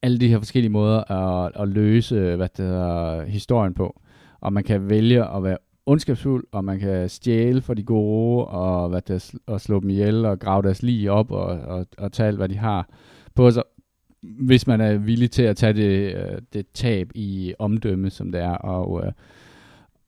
[0.02, 4.00] alle de her forskellige måder at, at løse øh, hvad det hedder, historien på.
[4.40, 8.88] Og man kan vælge at være ondskabsfuld, og man kan stjæle for de gode, og,
[8.88, 12.26] hvad det, og slå dem ihjel, og grave deres lige op, og, og, og tage
[12.26, 12.88] alt, hvad de har
[13.34, 13.62] på sig,
[14.20, 18.40] hvis man er villig til at tage det, øh, det tab i omdømme, som det
[18.40, 18.54] er.
[18.54, 19.12] Og, øh,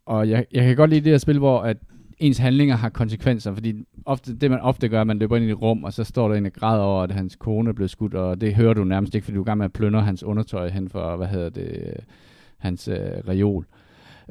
[0.07, 1.77] og jeg, jeg kan godt lide det her spil, hvor at
[2.19, 5.63] ens handlinger har konsekvenser, fordi ofte, det man ofte gør, man løber ind i et
[5.63, 8.15] rum, og så står der en og græder over, at hans kone er blevet skudt,
[8.15, 10.69] og det hører du nærmest ikke, fordi du er gang med at plønne hans undertøj
[10.69, 11.93] hen for, hvad hedder det, øh,
[12.59, 12.97] hans øh,
[13.29, 13.67] reol.
[13.69, 13.80] Øh,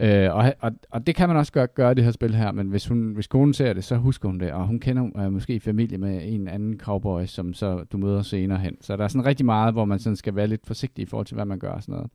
[0.02, 2.68] Øh, og, og, og det kan man også gøre, gøre det her spil her, men
[2.68, 5.60] hvis, hun, hvis konen ser det, så husker hun det, og hun kender øh, måske
[5.60, 8.78] familie med en anden cowboy, som så du møder senere hen.
[8.82, 11.26] Så der er sådan rigtig meget, hvor man sådan skal være lidt forsigtig i forhold
[11.26, 12.12] til, hvad man gør og sådan noget.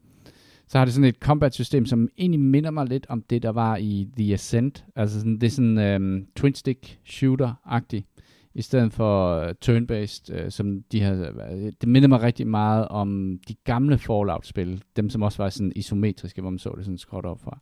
[0.69, 3.77] Så har det sådan et combat-system, som egentlig minder mig lidt om det, der var
[3.77, 4.85] i The Ascent.
[4.97, 8.14] Altså sådan, det er sådan øh, twin-stick shooter-agtigt,
[8.55, 11.15] i stedet for uh, turn-based, uh, som de har,
[11.51, 15.73] øh, det minder mig rigtig meget om de gamle Fallout-spil, dem som også var sådan
[15.77, 17.59] isometriske, hvor man så det sådan skråt op fra.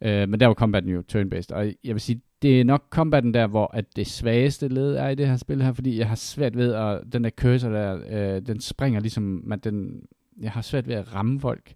[0.00, 3.34] Uh, men der var combaten jo turn-based, og jeg vil sige, det er nok combaten
[3.34, 6.16] der, hvor at det svageste led er i det her spil her, fordi jeg har
[6.16, 10.02] svært ved, at den der cursor der, uh, den springer ligesom, man, den,
[10.40, 11.74] jeg har svært ved at ramme folk.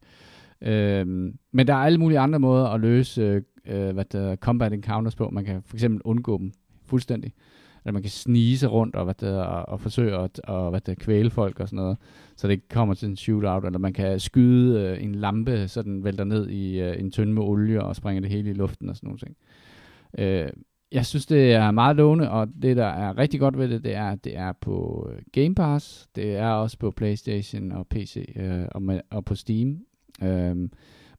[0.61, 5.14] Øhm, men der er alle mulige andre måder at løse øh, hvad der, combat encounters
[5.14, 5.31] på.
[5.31, 6.53] Man kan for eksempel undgå dem
[6.87, 7.33] fuldstændig.
[7.87, 10.81] Eller man kan snige sig rundt og, hvad det, og, og forsøge at og, hvad
[10.81, 11.96] det, kvæle folk og sådan noget.
[12.37, 13.64] Så det kommer til en shootout.
[13.64, 17.33] Eller man kan skyde øh, en lampe, så den vælter ned i øh, en tynde
[17.33, 19.37] med olie og springer det hele i luften og sådan nogle ting.
[20.18, 20.49] Øh,
[20.92, 23.94] jeg synes, det er meget lovende, og det, der er rigtig godt ved det, det
[23.94, 28.33] er, at det er på øh, Game Pass, det er også på PlayStation og PC
[28.37, 29.79] øh, og, med, og på Steam.
[30.22, 30.57] Øh,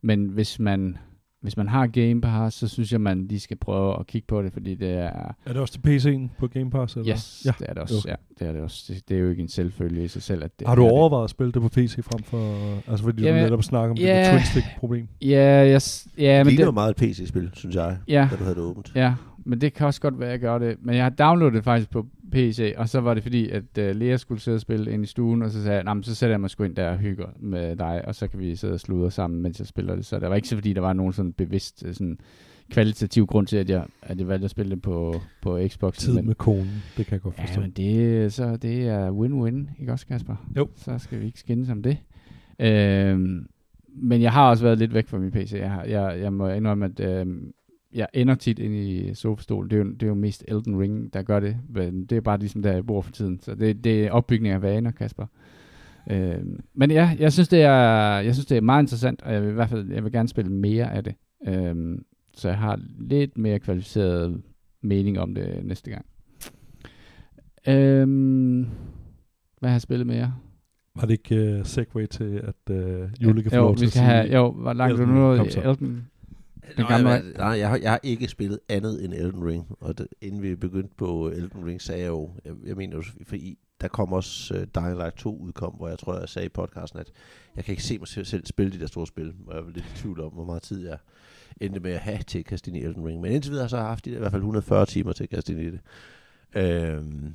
[0.02, 0.98] men hvis man,
[1.42, 4.42] hvis man har Game Pass, så synes jeg, man lige skal prøve at kigge på
[4.42, 5.34] det, fordi det er...
[5.46, 6.96] Er det også til PC'en på Game Pass?
[6.96, 7.12] Eller?
[7.14, 7.52] Yes, ja.
[7.60, 7.96] det er det også.
[8.08, 8.12] Jo.
[8.12, 8.94] Ja, det er det også.
[8.94, 10.92] Det, det, er jo ikke en selvfølge i sig selv, at det Har du er
[10.92, 12.76] overvejet at spille det på PC frem for...
[12.92, 14.18] Altså fordi Jamen, du netop snakker om ja.
[14.18, 15.08] det der twin-stick-problem.
[15.22, 18.28] Ja, yes, ja, det men det, meget et PC-spil, synes jeg, Ja.
[18.32, 18.92] da du havde det åbent.
[18.96, 19.14] ja,
[19.48, 20.78] men det kan også godt være, at jeg gør det.
[20.82, 23.84] Men jeg har downloadet det faktisk på PC, og så var det fordi, at uh,
[23.96, 26.16] Lea skulle sidde og spille ind i stuen, og så sagde jeg, "Nå, men så
[26.16, 28.74] sætter jeg mig sgu ind der og hygger med dig, og så kan vi sidde
[28.74, 30.06] og sludre sammen, mens jeg spiller det.
[30.06, 32.18] Så det var ikke så, fordi der var nogen sådan bevidst øh, sådan
[32.72, 35.98] kvalitativ grund til, at jeg, at jeg valgte at spille det på, på Xbox.
[35.98, 37.62] Tid med konen, det kan jeg godt forstå.
[37.62, 40.36] Ja, men det, så det er win-win, ikke også, Kasper?
[40.58, 40.68] Jo.
[40.76, 41.98] Så skal vi ikke skændes om det.
[42.60, 43.48] Øhm,
[43.96, 45.54] men jeg har også været lidt væk fra min PC.
[45.54, 47.54] Jeg, har, jeg, jeg må indrømme, at øhm,
[47.98, 49.70] jeg ender tit ind i sofastolen.
[49.70, 51.58] Det er, jo, det er jo mest Elden Ring, der gør det.
[51.70, 53.40] Men det er bare ligesom, der jeg bor for tiden.
[53.40, 55.26] Så det, det er opbygning af vaner, Kasper.
[56.12, 59.42] Øhm, men ja, jeg synes, det er, jeg synes, det er meget interessant, og jeg
[59.42, 61.16] vil i hvert fald jeg vil gerne spille mere af det.
[61.48, 64.42] Øhm, så jeg har lidt mere kvalificeret
[64.82, 66.06] mening om det næste gang.
[67.68, 68.68] Øhm,
[69.60, 70.34] hvad har jeg spillet mere?
[70.96, 73.92] Var det ikke uh, segway til, at uh, Jule kan få lov vi til at
[73.92, 74.04] sige...
[74.04, 75.70] have, jo, hvor langt er du Elden, nu?
[75.70, 76.08] Elden,
[76.76, 79.68] den Nej, gamle, jeg, nej jeg, har, jeg har ikke spillet andet end Elden Ring.
[79.80, 83.04] Og det, inden vi begyndte på Elden Ring, sagde jeg jo, jeg, jeg mener jo,
[83.24, 86.46] for I, der kom også uh, Dying Light 2 udkom, hvor jeg tror, jeg sagde
[86.46, 87.12] i podcasten, at
[87.56, 89.86] jeg kan ikke se mig selv, spille de der store spil, og jeg var lidt
[89.86, 90.98] i tvivl om, hvor meget tid jeg
[91.62, 93.22] endte med at have til at kaste ind i Elden Ring.
[93.22, 95.24] Men indtil videre så har jeg haft de der, i hvert fald 140 timer til
[95.24, 95.80] at kaste ind i det.
[96.56, 97.34] Øhm,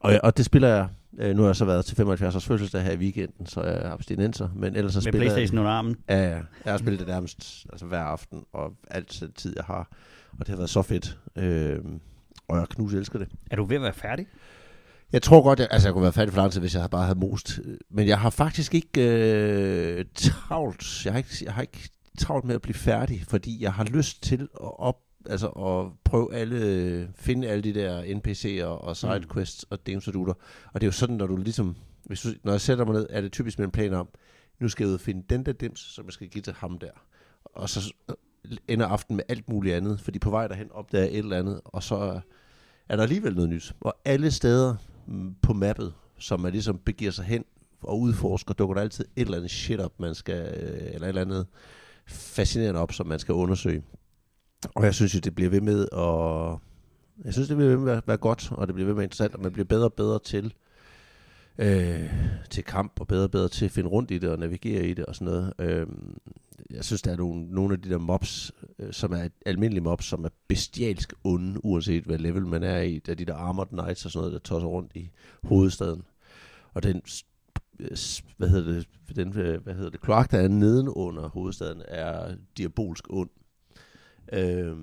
[0.00, 2.82] og, og det spiller jeg, øh, nu har jeg så været til 75 års fødselsdag
[2.82, 5.32] her i weekenden, så jeg er abstinenser, men ellers så Med spiller jeg...
[5.32, 5.96] Playstation under armen.
[6.08, 6.40] Ja, ja.
[6.64, 9.88] Jeg har spillet det nærmest altså hver aften, og alt den tid, jeg har.
[10.32, 11.18] Og det har været så fedt.
[11.36, 12.00] Øhm,
[12.48, 13.28] og jeg knus elsker det.
[13.50, 14.26] Er du ved at være færdig?
[15.12, 17.04] Jeg tror godt, jeg, altså jeg kunne være færdig for lang tid, hvis jeg bare
[17.04, 17.60] havde most.
[17.90, 21.04] Men jeg har faktisk ikke øh, travlt.
[21.04, 24.22] Jeg har ikke, jeg har ikke travlt med at blive færdig, fordi jeg har lyst
[24.22, 29.86] til at op, altså at prøve alle, finde alle de der NPC'er og sidequests og
[29.86, 30.34] dimsedutter.
[30.72, 33.06] Og det er jo sådan, når du ligesom, hvis du, når jeg sætter mig ned,
[33.10, 34.08] er det typisk med en plan om,
[34.60, 36.78] nu skal jeg ud og finde den der dims, som jeg skal give til ham
[36.78, 36.90] der.
[37.44, 37.92] Og så
[38.68, 41.82] ender aftenen med alt muligt andet, fordi på vej derhen opdager et eller andet, og
[41.82, 42.20] så
[42.88, 43.74] er der alligevel noget nyt.
[43.80, 44.74] Og alle steder
[45.06, 47.44] mm, på mappet, som man ligesom begiver sig hen
[47.82, 51.08] og udforsker, dukker der altid et eller andet shit op, man skal, øh, eller et
[51.08, 51.46] eller andet
[52.06, 53.82] fascinerende op, som man skal undersøge.
[54.74, 56.58] Og jeg synes jo, det bliver ved med at...
[57.24, 59.06] Jeg synes, det bliver ved med at være godt, og det bliver ved med at
[59.06, 60.54] interessant, og man bliver bedre og bedre til
[61.58, 62.12] øh,
[62.50, 64.94] til kamp, og bedre og bedre til at finde rundt i det og navigere i
[64.94, 65.52] det og sådan noget.
[65.58, 65.86] Øh,
[66.70, 70.04] jeg synes, der er nogle, nogle af de der mobs, øh, som er almindelige mobs,
[70.04, 72.98] som er bestialsk onde, uanset hvad level man er i.
[72.98, 75.10] Der er de der Armored Knights og sådan noget, der tosser rundt i
[75.42, 76.02] hovedstaden.
[76.74, 77.02] Og den
[78.36, 83.04] hvad hedder det, den, øh, hvad hedder det, kloak, der er nedenunder hovedstaden, er diabolsk
[83.10, 83.30] ond.
[84.32, 84.76] Øhm,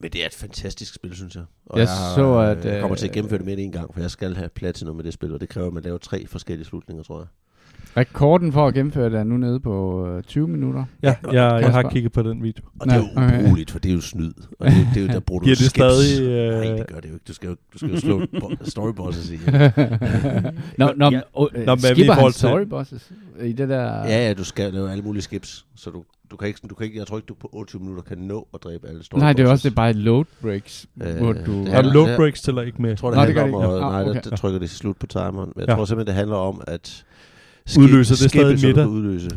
[0.00, 1.44] men det er et fantastisk spil, synes jeg.
[1.66, 3.72] Og Jeg har, så, at, jeg kommer til at øh, gennemføre det med det en
[3.72, 5.98] gang, for jeg skal have platinum med det spil, og det kræver, at man laver
[5.98, 7.26] tre forskellige slutninger, tror jeg.
[7.96, 10.84] Rekorden for at gennemføre det er nu nede på øh, 20 minutter.
[11.02, 12.64] Ja, jeg, jeg har kigget på den video.
[12.80, 13.40] Og det er jo Nej, okay.
[13.40, 14.32] ubrugeligt, for det er jo snyd.
[14.58, 15.74] Og det, det er jo, der bruger du Giver det skips.
[15.74, 16.28] stadig...
[16.28, 17.24] Øh, Nej, det gør det jo ikke.
[17.28, 19.36] Du skal jo, du skal jo slå bo- storybosses i.
[20.78, 21.20] Nå, nå, Ja.
[21.56, 23.12] øh, Nå, skipper han storybosses
[23.42, 23.82] i det der...
[24.04, 25.66] Ja, ja, du skal lave alle mulige skips.
[25.76, 28.02] Så du, du kan ikke, du kan ikke, jeg tror ikke, du på 28 minutter
[28.02, 29.22] kan nå at dræbe alle storybosses.
[29.22, 31.38] Nej, det er også det er bare load breaks, Øh, hvor du...
[31.40, 32.90] det og handler- load breaks tæller ikke med.
[32.90, 33.76] Jeg tror, det det handler gør om, det ikke.
[33.76, 34.14] at, Nå, nej, okay.
[34.24, 35.34] der, der trykker det slut på timeren.
[35.36, 35.74] Men jeg Ja.
[35.74, 37.04] tror simpelthen, det handler om, at
[37.78, 39.30] Udløser det stadig kan udløse.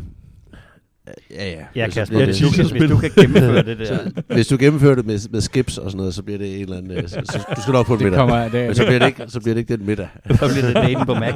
[1.30, 1.64] Ja, ja.
[1.76, 3.84] Ja, Hvis så Kasper, Ja, hvis, det- du, kan, hvis du kan gennemføre det der.
[3.94, 6.62] så, hvis du gennemfører det med, med skips og sådan noget, så bliver det en
[6.62, 6.92] eller anden...
[6.92, 8.18] øh, Så, så, du skal nok på en det middag.
[8.18, 8.48] kommer...
[8.48, 10.08] Det, Men så bliver det ikke, så bliver det ikke den middag.
[10.30, 11.34] Så bliver det daten på Mac.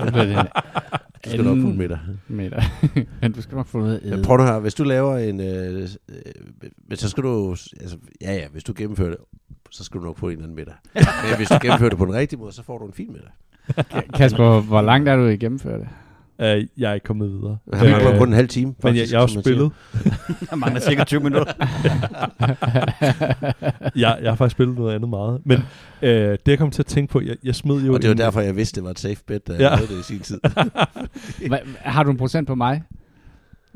[1.25, 1.99] Du skal nok på en middag.
[2.29, 2.63] middag.
[3.23, 4.23] Men du skal nok få noget Men æde.
[4.23, 5.41] prøv nu her, hvis du laver en...
[5.41, 7.51] Øh, øh, så skal du...
[7.51, 9.19] Altså, ja, ja, hvis du gennemfører det,
[9.71, 10.75] så skal du nok få en eller anden middag.
[11.29, 13.31] Men hvis du gennemfører det på den rigtige måde, så får du en fin middag.
[14.15, 15.89] Kasper, hvor langt er du i at gennemføre det?
[16.43, 16.47] Uh,
[16.79, 17.59] jeg er ikke kommet videre.
[17.73, 19.73] Han mangler Øh, kun en halv time, Men jeg, faktisk, jeg har spillet.
[20.51, 21.53] Der mangler cirka 20 minutter.
[23.97, 25.41] jeg, jeg har faktisk spillet noget andet meget.
[25.45, 25.59] Men
[26.03, 27.95] øh, det jeg kom til at tænke på, jeg, jeg smed jo...
[27.95, 29.75] Og det var en- derfor, jeg vidste, det var et safe bet, da jeg Ja.
[29.75, 30.41] lavede det i sin tid.
[31.49, 32.83] Hva, har du en procent på mig?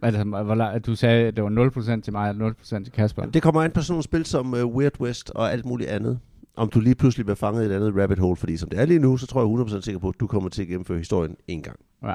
[0.02, 3.26] Altså, hvor, du sagde, at det var 0% til mig og 0% til Kasper.
[3.26, 6.18] Det kommer an på sådan nogle spil som uh, Weird West og alt muligt andet.
[6.56, 8.84] Om du lige pludselig bliver fanget i et andet rabbit hole, fordi som det er
[8.84, 11.36] lige nu, så tror jeg 100% sikker på, at du kommer til at gennemføre historien
[11.48, 11.76] en gang.
[12.04, 12.12] Ja,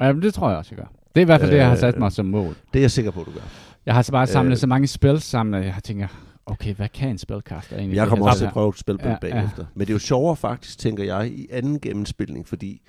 [0.00, 0.92] men det tror jeg også, jeg gør.
[1.14, 2.54] Det er i hvert fald det, jeg har sat Øh, mig som mål.
[2.72, 3.40] Det er jeg sikker på, du gør.
[3.86, 6.06] Jeg har så bare samlet øh, så mange spil sammen, at jeg tænker,
[6.46, 7.96] okay, hvad kan en spilcaster egentlig?
[7.96, 9.64] Jeg kommer her også til at prøve at spille på Ja, bagefter.
[9.74, 12.80] Men det er jo sjovere faktisk, tænker jeg, i anden gennemspilning, fordi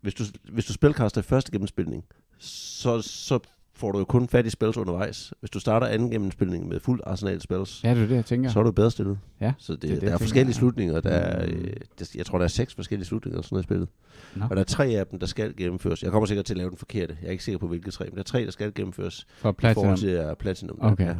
[0.00, 2.04] hvis du, hvis du spilkaster i første gennemspilning,
[2.38, 3.38] så, så
[3.76, 5.32] får du jo kun fat i spils undervejs.
[5.40, 8.50] Hvis du starter anden gennemspilning med fuld arsenal spils, Ja, det er det, jeg tænker.
[8.50, 9.18] så er du bedre stillet.
[9.40, 10.58] Ja, Så det, det er det, der er tænker, forskellige ja.
[10.58, 11.00] slutninger.
[11.00, 13.88] Der er, øh, det, jeg tror, der er seks forskellige slutninger sådan noget i spillet.
[14.36, 16.02] Nå, Og der er tre af dem, der skal gennemføres.
[16.02, 17.16] Jeg kommer sikkert til at lave den forkerte.
[17.20, 19.50] Jeg er ikke sikker på, hvilke tre, men der er tre, der skal gennemføres for
[19.50, 19.82] i platinum.
[19.84, 20.78] forhold til uh, Platinum.
[20.80, 21.06] Okay.
[21.06, 21.14] Ja.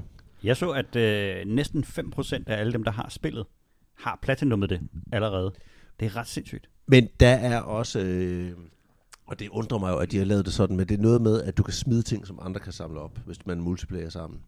[0.44, 3.46] Jeg så, at øh, næsten 5% af alle dem, der har spillet,
[3.98, 4.80] har platinummet det
[5.12, 5.52] allerede.
[6.00, 6.68] Det er ret sindssygt.
[6.86, 8.50] Men der er også, øh,
[9.26, 11.22] og det undrer mig jo, at de har lavet det sådan, men det er noget
[11.22, 14.38] med, at du kan smide ting, som andre kan samle op, hvis man multiplayer sammen.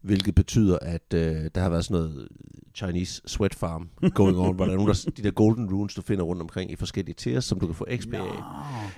[0.00, 2.28] Hvilket betyder, at øh, der har været sådan noget
[2.74, 6.02] Chinese sweat farm going on, hvor der er nogle af de der golden runes, du
[6.02, 8.42] finder rundt omkring i forskellige tiers, som du kan få XP af.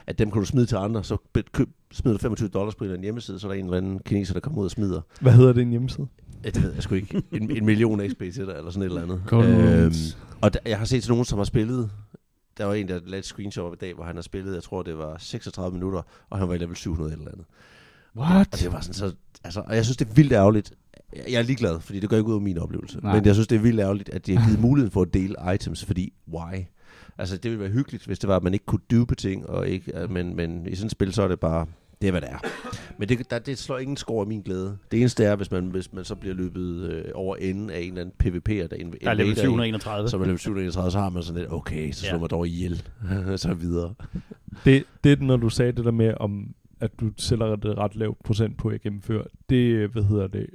[0.07, 1.17] At dem kan du smide til andre, så
[1.53, 3.77] køb, smider du 25 dollars på en eller anden hjemmeside, så er der en eller
[3.77, 5.01] anden kineser, der kommer ud og smider.
[5.21, 6.07] Hvad hedder det en hjemmeside?
[6.45, 7.23] Det ved jeg sgu ikke.
[7.33, 9.23] En, en million XP til dig, eller sådan et eller andet.
[9.27, 9.55] Golden
[9.85, 10.19] runes.
[10.41, 11.91] og der, jeg har set nogen, som har spillet.
[12.59, 14.63] Der var en, der lavede et screenshot af i dag, hvor han har spillet, jeg
[14.63, 17.47] tror, det var 36 minutter, og han var i level 700 eller andet.
[18.17, 18.49] What?
[18.53, 19.15] Og det var sådan så...
[19.45, 20.73] Altså, og jeg synes, det er vildt ærgerligt.
[21.13, 23.01] Jeg er ligeglad, fordi det gør ikke ud af min oplevelse.
[23.01, 23.15] Nej.
[23.15, 25.35] Men jeg synes, det er vildt ærgerligt, at de har givet muligheden for at dele
[25.55, 26.65] items, fordi why?
[27.19, 29.69] Altså, det ville være hyggeligt, hvis det var, at man ikke kunne dupe ting, og
[29.69, 31.67] ikke, men, men i sådan et spil, så er det bare,
[32.01, 32.39] det er, hvad det er.
[32.99, 34.79] Men det, der, det slår ingen skår af min glæde.
[34.91, 37.89] Det eneste er, hvis man, hvis man så bliver løbet øh, over enden af en
[37.89, 40.09] eller anden PvP'er, der, inv- Der er level invader en, 731.
[40.09, 42.15] så er man level 731, så har man sådan lidt, okay, så slår Ja.
[42.15, 42.21] ja.
[42.21, 42.83] man dog ihjel,
[43.37, 43.95] så videre.
[44.65, 48.19] Det, det, når du sagde det der med, om at du sælger det ret lavt
[48.25, 50.47] procent på at gennemføre, det, hvad hedder det,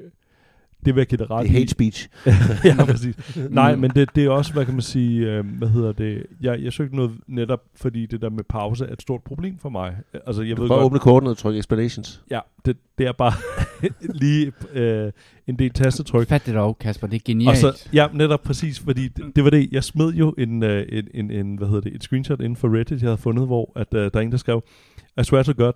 [0.85, 2.09] det vil jeg give dig ret Det er hate speech.
[2.65, 3.37] ja, præcis.
[3.49, 6.59] Nej, men det, det er også, hvad kan man sige, øh, hvad hedder det, jeg,
[6.63, 9.95] jeg søgte noget netop, fordi det der med pause er et stort problem for mig.
[10.27, 12.21] Altså, jeg Du ved bare godt, åbne kortene og trykke explanations.
[12.31, 13.33] ja, det, det er bare
[14.23, 15.11] lige øh,
[15.47, 16.27] en del tastetryk.
[16.27, 17.07] Fat det dog, Kasper.
[17.07, 17.57] Det er Og genialt.
[17.57, 21.07] så, ja, netop præcis, fordi det, det var det, jeg smed jo en, øh, en,
[21.13, 23.87] en, en, hvad hedder det, et screenshot inden for Reddit, jeg havde fundet, hvor at,
[23.93, 24.63] uh, der er en, der skrev,
[25.21, 25.73] I swear to God,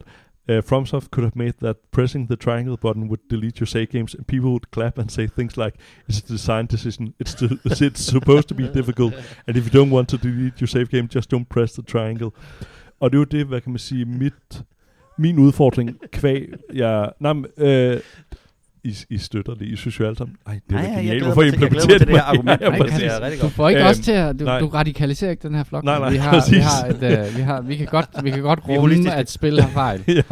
[0.50, 4.16] uh, FromSoft could have made that pressing the triangle button would delete your save games,
[4.16, 5.76] and people would clap and say things like,
[6.08, 9.14] it's a design decision, it's, to, it's supposed to be difficult,
[9.48, 12.32] and if you don't want to delete your save game, just don't press the triangle.
[13.00, 14.64] Og det er jo det, hvad kan man sige, mit,
[15.18, 18.00] min udfordring kvæg, jeg, nej, men, øh,
[18.84, 19.66] i, I støtter det.
[19.66, 21.24] I synes jo alle sammen, ej, det er Nej, genialt.
[21.24, 22.38] Hvorfor glæder implementerer mig til det her det?
[22.38, 22.62] argument.
[22.62, 24.60] Ja, ja, Nej, det du får ikke Øhm, også til at, du, nej.
[24.60, 25.84] du radikaliserer ikke den her flok.
[25.84, 26.64] Nej, nej, vi har, vi præcis.
[26.64, 29.14] har, et, uh, vi har, vi kan godt, vi kan godt Vi rumme, holistiske.
[29.14, 30.04] at spil har fejl.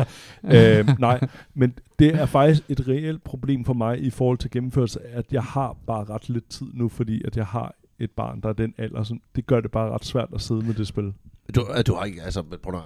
[0.52, 0.80] ja.
[0.80, 1.20] øh, nej,
[1.56, 5.44] men det er faktisk et reelt problem for mig i forhold til gennemførelse, at jeg
[5.44, 8.74] har bare ret lidt tid nu, fordi at jeg har et barn, der er den
[8.78, 11.14] alder, så det gør det bare ret svært at sidde med det spil.
[11.56, 12.80] Du, øh, du har ikke, altså, prøv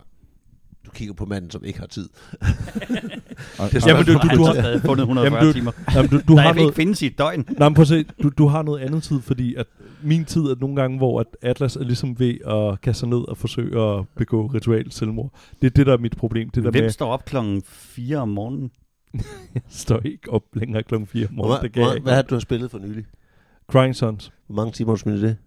[0.86, 2.10] Du kigger på manden, som ikke har tid.
[3.72, 5.72] Det Jamen, du- du- du har- har stadig fundet 140 Jamen, du- timer.
[5.96, 7.46] Jamen, du, du Du har noget, ikke findes i et døgn.
[7.60, 9.66] Nej, men prøv at se, du, du har noget andet tid, fordi at
[10.04, 13.18] min tid er nogle gange, hvor at Atlas er ligesom ved at kaste sig ned
[13.30, 15.34] og forsøge at begå ritual selvmord.
[15.62, 16.50] Det er det, der er mit problem.
[16.50, 18.72] Det der Hvem med, står op klokken 4 om morgenen?
[19.54, 21.72] jeg står ikke op længere klokken 4 om Hvor, morgenen.
[21.74, 22.04] Det hvor, ikke.
[22.04, 23.06] hvad har du har spillet for nylig?
[23.72, 24.32] Crying Sons.
[24.48, 25.38] Hvor mange timer har du smidt i det?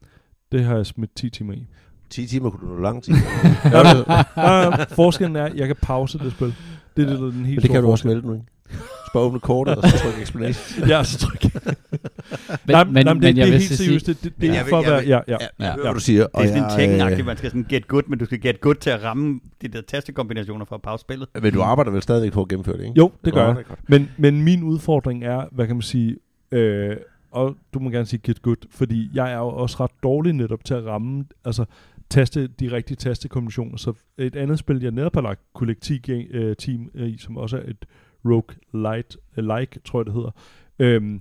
[0.52, 1.66] Det har jeg smidt 10 timer i.
[2.10, 3.14] 10 timer kunne du nå lang tid.
[4.36, 6.54] Nej, forskellen er, at jeg kan pause det spil.
[6.96, 8.46] Det er det, der er den helt Men det kan du også melde nu, ikke?
[9.14, 10.90] Bare åbne kortet, og så trykke explanation.
[10.90, 11.40] Er så tryg.
[11.54, 11.74] men,
[12.68, 14.06] nej, men, nej, men, det, det jeg er vil helt seriøst.
[14.06, 15.02] Det, det, det Men er jeg vil- for at være...
[15.06, 15.36] Ja, ja.
[15.40, 15.72] Ja, Ja.
[15.72, 16.26] hører, hvad du siger.
[16.26, 18.74] Det er sådan en tekken man skal sådan get good, men du skal get good
[18.74, 21.28] til at ramme de der tastekombinationer for at pause spillet.
[21.42, 22.94] Men du arbejder vel stadigvæk på at gennemføre det, ikke?
[22.98, 23.56] Jo, det gør jeg.
[23.56, 23.74] er.
[23.88, 26.16] Men, men min udfordring er, hvad kan man sige,
[26.52, 26.96] øh,
[27.32, 30.64] og du må gerne sige get good, fordi jeg er jo også ret dårlig netop
[30.64, 31.64] til at ramme, altså
[32.14, 33.76] taste de rigtige tastekombinationer.
[33.76, 37.56] Så et andet spil, jeg netop har lagt kollektiv øh, team øh, i, som også
[37.56, 37.86] er et
[38.24, 40.30] rogue light, øh, like, tror jeg det hedder.
[40.78, 41.20] Øhm,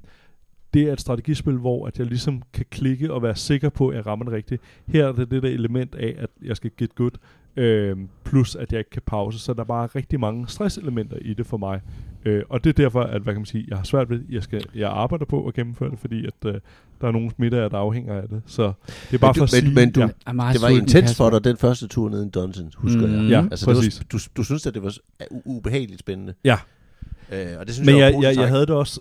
[0.74, 3.96] det er et strategispil, hvor at jeg ligesom kan klikke og være sikker på, at
[3.98, 4.62] jeg rammer det rigtigt.
[4.88, 7.12] Her er det det der element af, at jeg skal get good,
[7.56, 9.40] øhm, plus at jeg ikke kan pause.
[9.40, 11.82] Så der er bare rigtig mange stresselementer i det for mig.
[12.26, 14.44] Øh, og det er derfor, at hvad kan man sige, jeg har svært ved, jeg
[14.44, 16.54] skal, jeg arbejder på at gennemføre det, fordi at øh,
[17.02, 18.42] der er nogle smitter, der afhænger af det.
[18.46, 20.62] Så det er bare Men for at men- sige, men du- ja, er meget Det
[20.62, 23.14] var intens for dig, den første tur ned i Dungeon, husker Mm.
[23.14, 23.30] jeg.
[23.30, 23.96] ja Altså, præcis.
[23.96, 24.94] det var, du, du synes, at det var
[25.46, 26.34] ubehageligt spændende.
[26.44, 26.58] Ja.
[27.32, 29.00] Øh, og det synes Men jeg, jeg, jeg, jeg havde det også,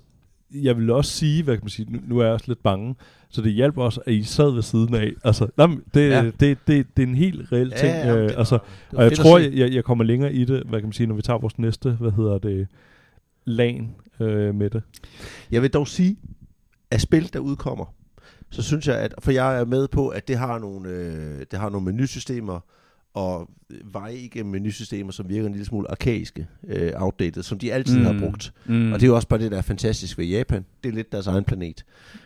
[0.55, 2.95] jeg ville også sige, hvad kan man sige, nu, nu er jeg også lidt bange,
[3.31, 5.13] så det hjalp også, at I sad ved siden af.
[5.25, 6.25] Altså, nej, det, Ja.
[6.25, 7.93] det, det, det, det er en helt reel ting.
[7.93, 8.59] Ja, ja, øh, altså,
[8.93, 11.07] var og jeg tror, jeg, jeg, jeg kommer længere i det, hvad kan man sige,
[11.07, 12.69] når vi tager vores næste, hvad hedder det,
[13.45, 13.89] lag
[14.21, 14.83] øh, med det.
[15.51, 16.17] Jeg vil dog sige,
[16.91, 17.95] at spil, der udkommer,
[18.51, 21.59] så synes jeg, at, for jeg er med på, at det har nogle, øh, det
[21.59, 22.61] har nogle menusystemer,
[23.15, 23.51] og
[23.85, 28.05] veje igennem menusystemer, som virker en lille smule arkaiske, øh, outdated, som de altid mm.
[28.05, 28.53] har brugt.
[28.67, 28.93] Mm.
[28.93, 30.65] Og det er jo også bare det, der er fantastisk ved Japan.
[30.83, 31.85] Det er lidt deres egen planet.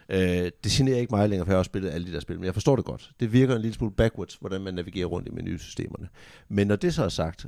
[0.09, 0.19] Øh,
[0.65, 2.45] det generer ikke mig længere, for jeg har også spillet alle de der spil, men
[2.45, 3.11] jeg forstår det godt.
[3.21, 6.09] Det virker en lille smule backwards, hvordan man navigerer rundt i menusystemerne.
[6.49, 7.47] Men når det så er sagt,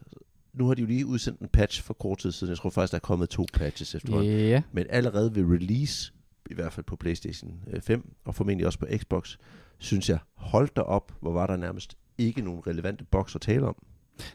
[0.52, 2.50] nu har de jo lige udsendt en patch for kort tid siden.
[2.50, 4.32] Jeg tror faktisk, der er kommet to patches efterhånden.
[4.32, 4.62] Ja.
[4.72, 6.12] Men allerede ved release,
[6.50, 9.36] i hvert fald på PlayStation øh, 5, og formentlig også på Xbox,
[9.78, 13.66] synes jeg, hold da op, hvor var der nærmest ikke nogen relevante boks at tale
[13.66, 13.76] om.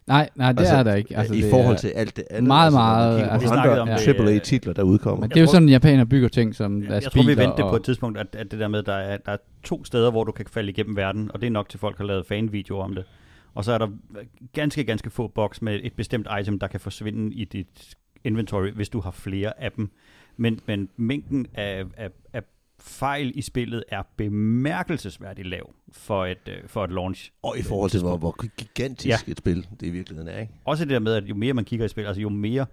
[0.08, 1.18] Nej, nej, det Altså, er der ikke.
[1.18, 2.44] Altså, I forhold til alt det andet.
[2.48, 5.22] meget, altså, meget, altså- Vi snakkede andre om AAA-titler, der udkommer.
[5.22, 7.70] Men det er jo sådan, japaner bygger ting, som Jeg, deres jeg tror, vi venter
[7.70, 10.12] på et tidspunkt, at, at det der med, at der er, der er to steder,
[10.12, 12.26] hvor du kan falde igennem verden, og det er nok til folk, der har lavet
[12.26, 13.04] fanvideoer om det.
[13.56, 13.88] Og så er der
[14.54, 18.90] ganske, ganske få boks med et bestemt item, der kan forsvinde i dit inventory, hvis
[18.90, 19.90] du har flere af dem.
[20.38, 22.42] Men, men mængden af, af, af
[22.84, 27.32] fejl i spillet er bemærkelsesværdigt lav for et, øh, for et launch.
[27.44, 29.32] Og i forhold til, hvor, hvor gigantisk ja.
[29.32, 30.54] et spil det i virkeligheden er, ikke?
[30.66, 32.66] Også det der med, at jo mere man kigger i spil, altså jo mere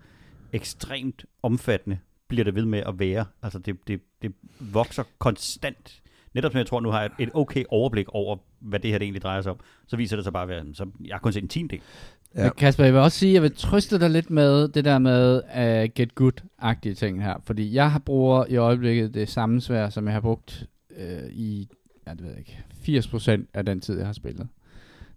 [0.53, 3.25] ekstremt omfattende bliver det ved med at være.
[3.42, 6.03] Altså det, det, det vokser konstant.
[6.35, 9.05] Netop som jeg tror, nu har jeg et okay overblik over, hvad det her det
[9.05, 11.33] egentlig drejer sig om, så viser det sig bare at være, så jeg har kun
[11.33, 11.81] set en tiendel.
[12.37, 12.43] Ja.
[12.43, 14.99] Men Kasper, jeg vil også sige, at jeg vil trøste dig lidt med det der
[14.99, 17.35] med uh, get good-agtige ting her.
[17.45, 21.69] Fordi jeg har bruger i øjeblikket det samme svær, som jeg har brugt uh, i,
[22.07, 24.49] ja, det ved jeg ikke, 80% af den tid, jeg har spillet.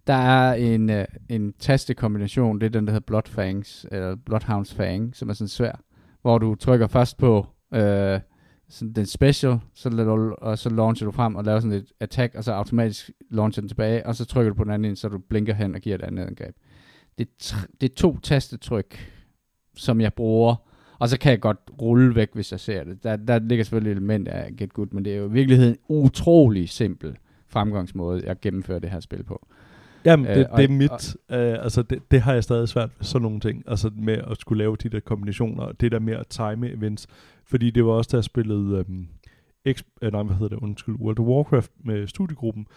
[0.07, 5.15] Der er en, uh, en tastekombination, det er den, der hedder Bloodfangs, eller Bloodhounds Fang,
[5.15, 5.83] som er sådan svær,
[6.21, 8.19] hvor du trykker først på uh,
[8.69, 12.35] sådan den special, så, du, og så launcher du frem og laver sådan et attack,
[12.35, 15.17] og så automatisk launcher den tilbage, og så trykker du på den anden så du
[15.29, 16.55] blinker hen og giver et andet angreb.
[17.17, 19.11] Det, er det er to tastetryk,
[19.75, 20.55] som jeg bruger,
[20.99, 23.03] og så kan jeg godt rulle væk, hvis jeg ser det.
[23.03, 25.71] Der, der ligger selvfølgelig et element af Get Good, men det er jo i virkeligheden
[25.73, 29.47] en utrolig simpel fremgangsmåde, jeg gennemfører det her spil på.
[30.05, 32.89] Jamen, Øh, det, og- det er mit, øh, altså det, det har jeg stadig svært
[32.97, 35.99] ved, sådan nogle ting, altså med at skulle lave de der kombinationer, og det der
[35.99, 37.07] med at time events,
[37.45, 39.07] fordi det var også, da jeg spillede, øhm,
[39.73, 42.67] X, øh, nej, hvad hedder det, undskyld, World of Warcraft med studiegruppen,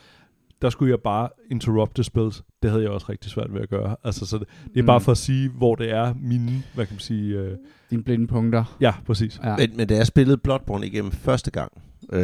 [0.62, 3.96] der skulle jeg bare interrupte spills, det havde jeg også rigtig svært ved at gøre,
[4.04, 5.04] altså så det, det er bare Mm.
[5.04, 7.56] for at sige, hvor det er mine, hvad kan man sige, øh,
[7.90, 8.76] Dine blinde punkter.
[8.80, 9.40] ja, præcis.
[9.44, 9.56] Ja.
[9.56, 11.72] Men, men da jeg spillede Bloodborne igennem første gang,
[12.12, 12.20] øh,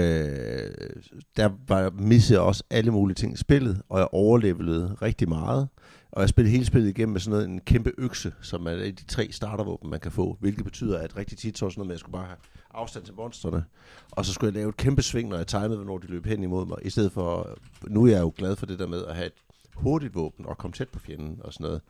[1.36, 5.68] der var, missede jeg også alle mulige ting i spillet, og jeg overlevede rigtig meget.
[6.12, 8.80] Og jeg spillede hele spillet igennem med sådan noget, en kæmpe økse, som er et
[8.80, 10.36] af de tre startervåben, man kan få.
[10.40, 12.36] Hvilket betyder, at rigtig tit så sådan noget med, at jeg skulle bare have
[12.74, 13.64] afstand til monsterne.
[14.10, 16.42] Og så skulle jeg lave et kæmpe sving, når jeg timede, hvornår de løb hen
[16.42, 16.78] imod mig.
[16.82, 19.32] I stedet for, nu er jeg jo glad for det der med at have et
[19.74, 21.80] hurtigt våben og komme tæt på fjenden og sådan noget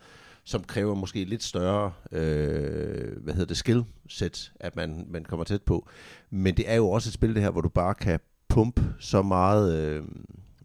[0.44, 5.44] som kræver måske lidt større, øh, hvad hedder det, skill set, at man, man kommer
[5.44, 5.88] tæt på.
[6.30, 9.22] Men det er jo også et spil det her, hvor du bare kan pumpe så
[9.22, 10.04] meget, øh,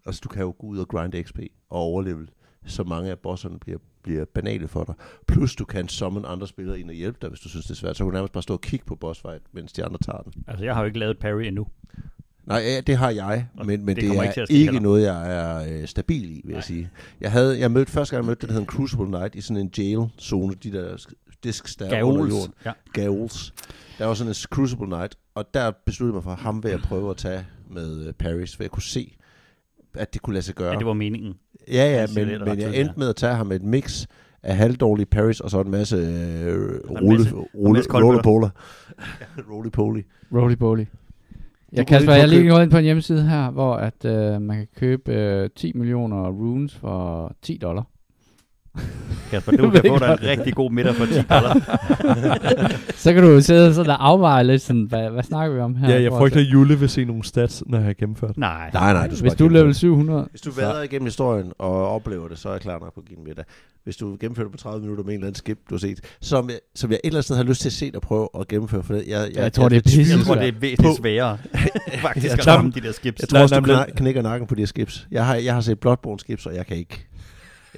[0.05, 1.39] altså du kan jo gå ud og grinde XP
[1.69, 2.27] og overleve
[2.67, 4.95] så mange af bosserne bliver, bliver banale for dig.
[5.27, 7.75] Plus du kan summon andre spillere ind og hjælpe dig, hvis du synes, det er
[7.75, 7.97] svært.
[7.97, 10.17] Så kan du nærmest bare stå og kigge på boss fight, mens de andre tager
[10.21, 10.33] den.
[10.47, 11.67] Altså, jeg har jo ikke lavet parry endnu.
[12.45, 14.81] Nej, ja, det har jeg, Og men, men det det, er ikke at ikke heller.
[14.81, 16.55] noget, jeg er øh, stabil i, vil Nej.
[16.55, 16.89] jeg sige.
[17.21, 19.41] Jeg havde, jeg mødte, første gang jeg mødte det, der hed en Crucible Night i
[19.41, 22.53] sådan en jail-zone, de der sk- disks der er under jorden.
[22.65, 22.71] Ja.
[22.93, 23.53] Gaols.
[23.97, 26.69] Der var sådan en Crucible Night, og der besluttede jeg mig for, at ham vil
[26.69, 29.15] jeg prøve at tage med øh, Paris, for jeg kunne se,
[29.93, 30.71] at det kunne lade sig gøre.
[30.71, 31.33] ja, det var meningen.
[31.71, 34.05] Ja, ja, men, men jeg endte med at tage ham med et mix
[34.43, 37.23] af halvdårlige Paris, og så en masse øh, rulle,
[37.55, 37.79] rulle.
[40.33, 40.85] Roly Poly.
[41.73, 44.41] Ja, kunne Kasper, jeg er lige gået ind på en hjemmeside her, hvor at øh,
[44.41, 47.87] man kan købe øh, 10 millioner runes for 10 dollar.
[49.31, 51.79] Kasper, du kan få dig en rigtig god middag for 10 dollar.
[52.95, 55.89] Så kan du sidde sådan og afveje lidt sådan, hvad, hvad snakker vi om her?
[55.89, 58.37] Ja, jeg frygter, at Jule vil se nogle stats, når jeg har gennemført.
[58.37, 58.69] Nej.
[58.73, 59.75] Nej, nej, du skal Hvis du er level det.
[59.75, 63.01] 700, Hvis du vader igennem historien og oplever det, så er jeg klar nok på
[63.01, 63.45] at give en middag.
[63.83, 65.99] Hvis du gennemfører det på 30 minutter med en eller anden skip, du har set,
[66.21, 68.29] som jeg, som jeg et eller andet sted har lyst til at se dig prøve
[68.39, 70.51] at gennemføre, for det, jeg, jeg, jeg tror, det er pisse Jeg tror, det er
[70.59, 71.37] væsentligt På- sværere
[72.07, 73.19] faktisk at tror- ramme de der skips.
[73.21, 75.07] Jeg tror også, du knækker nakken på de her skips.
[75.11, 77.07] Jeg har, jeg har set Bloodborne skips, og jeg kan ikke.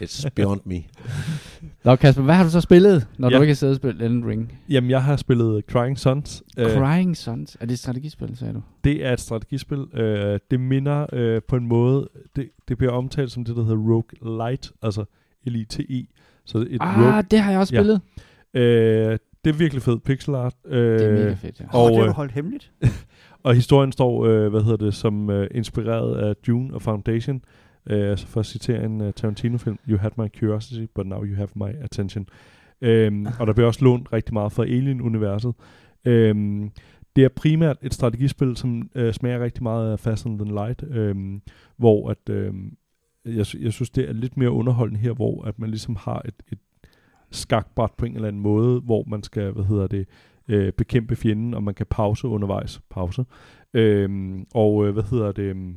[0.01, 0.75] It's beyond me.
[1.85, 3.37] Nå, Kasper, hvad har du så spillet, når Ja.
[3.37, 4.59] du ikke har siddet og spillet Elden Ring?
[4.69, 6.43] Jamen, jeg har spillet Crying Sons.
[6.57, 7.57] Uh, Crying Sons.
[7.59, 8.61] Er det et strategispil, sagde du?
[8.83, 9.79] Det er et strategispil.
[9.93, 13.77] Øh, det minder øh, på en måde, det, det bliver omtalt som det, der hedder
[13.77, 15.05] Rogue Light, altså
[15.45, 16.05] L-I-T-E.
[16.45, 17.21] Så et Ah, rogue.
[17.31, 17.79] det har jeg også Ja.
[17.81, 18.01] spillet.
[18.53, 20.53] Øh, det er virkelig fedt pixel art.
[20.65, 21.65] Øh, Det er mega fedt, ja.
[21.71, 22.71] Og, Og, det har du øh, holdt hemmeligt.
[23.43, 27.41] Og historien står, øh, hvad hedder det, som øh, inspireret af Dune og Foundation.
[27.89, 31.35] Øh, altså for at citere en uh, Tarantino-film, You had my curiosity, but now you
[31.35, 32.27] have my attention.
[32.81, 35.53] Øhm, og der bliver også lånt rigtig meget fra Alien-universet.
[36.05, 36.71] Øhm,
[37.15, 40.83] det er primært et strategispil, som øh, smager rigtig meget af Fast and the Light,
[40.91, 41.41] øhm,
[41.77, 42.77] hvor at, øhm,
[43.25, 46.35] jeg, jeg synes, det er lidt mere underholdende her, hvor at man ligesom har et,
[46.51, 46.59] et
[47.31, 50.07] skakbræt på en eller anden måde, hvor man skal, hvad hedder det,
[50.47, 52.81] øh, bekæmpe fjenden, og man kan pause undervejs.
[52.89, 53.25] Pause.
[53.73, 55.43] Øhm, og øh, hvad hedder det?
[55.43, 55.75] Øhm,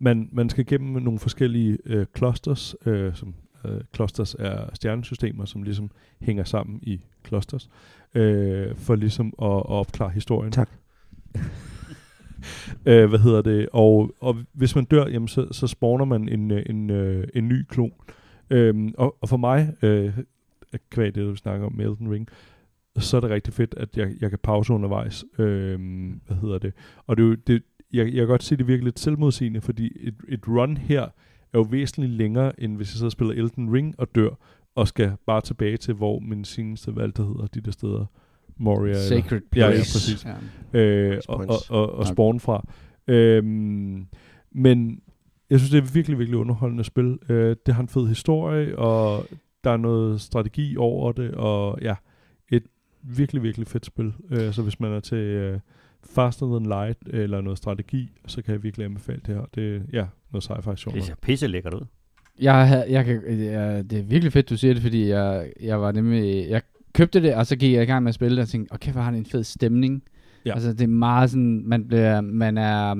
[0.00, 3.34] man, man skal gennem nogle forskellige øh, clusters, øh, som
[3.64, 5.90] øh, clusters er stjernesystemer, som ligesom
[6.20, 7.70] hænger sammen i clusters,
[8.14, 10.52] øh, for ligesom at, at opklare historien.
[10.52, 10.70] Tak.
[12.86, 13.68] øh, hvad hedder det?
[13.72, 17.48] Og, og hvis man dør, jamen, så, så spawner man en, øh, en, øh, en
[17.48, 17.92] ny klon.
[18.50, 20.18] Øhm, og, og for mig, øh,
[20.90, 22.28] kvæg det, vi snakker om med Elden Ring,
[22.98, 25.24] så er det rigtig fedt, at jeg, jeg kan pause undervejs.
[25.38, 26.72] Øhm, hvad hedder det?
[27.06, 27.62] Og det, det,
[27.94, 31.58] jeg, jeg kan godt se, det virker lidt selvmodsigende, fordi et, et run her er
[31.58, 34.30] jo væsentligt længere, end hvis jeg så spiller Elden Ring og dør,
[34.74, 38.06] og skal bare tilbage til, hvor min seneste valg, der hedder de der steder,
[38.56, 38.94] Moria.
[39.08, 39.94] Sacred Ja, ja, Place.
[39.94, 40.26] præcis.
[40.72, 40.78] Ja.
[40.80, 42.66] øh, og, og, og, og spawn fra.
[43.06, 44.06] Øhm,
[44.52, 45.00] men
[45.50, 47.18] jeg synes, det er virkelig, virkelig underholdende spil.
[47.28, 49.26] Øh, det har en fed historie, og
[49.64, 51.94] der er noget strategi over det, og ja,
[52.52, 52.62] et
[53.02, 54.12] virkelig, virkelig fedt spil.
[54.30, 55.60] Øh, så hvis man er til øh,
[56.06, 59.44] Faster Than Light, eller noget strategi, så kan jeg virkelig anbefale det her.
[59.54, 60.96] Det er ja, noget sci-fi sjovt.
[60.96, 61.86] Det ser pisse lækkert ud.
[62.40, 65.92] Jeg, jeg kan, jeg, det er virkelig fedt, du siger det, fordi jeg, jeg var
[65.92, 68.48] nemlig, jeg købte det, og så gik jeg i gang med at spille det, og
[68.48, 70.02] tænkte, okay, hvor har det en fed stemning.
[70.46, 70.52] Ja.
[70.52, 72.94] Altså, det er meget sådan, man bliver, man er,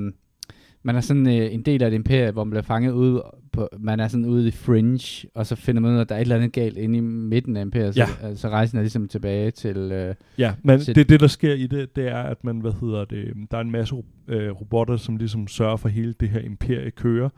[0.83, 3.21] man er sådan øh, en del af et imperie, hvor man bliver fanget ud
[3.55, 6.15] på, man er sådan ude i fringe, og så finder man ud af, at der
[6.15, 8.05] er et eller andet galt inde i midten af imperiet, Ja.
[8.05, 11.53] så, altså, rejsen er ligesom tilbage til, øh, Ja, men Så- det, det der sker
[11.53, 13.95] i det, det er, at man, hvad hedder det, der er en masse
[14.27, 17.29] øh, robotter, som ligesom sørger for hele det her imperie kører,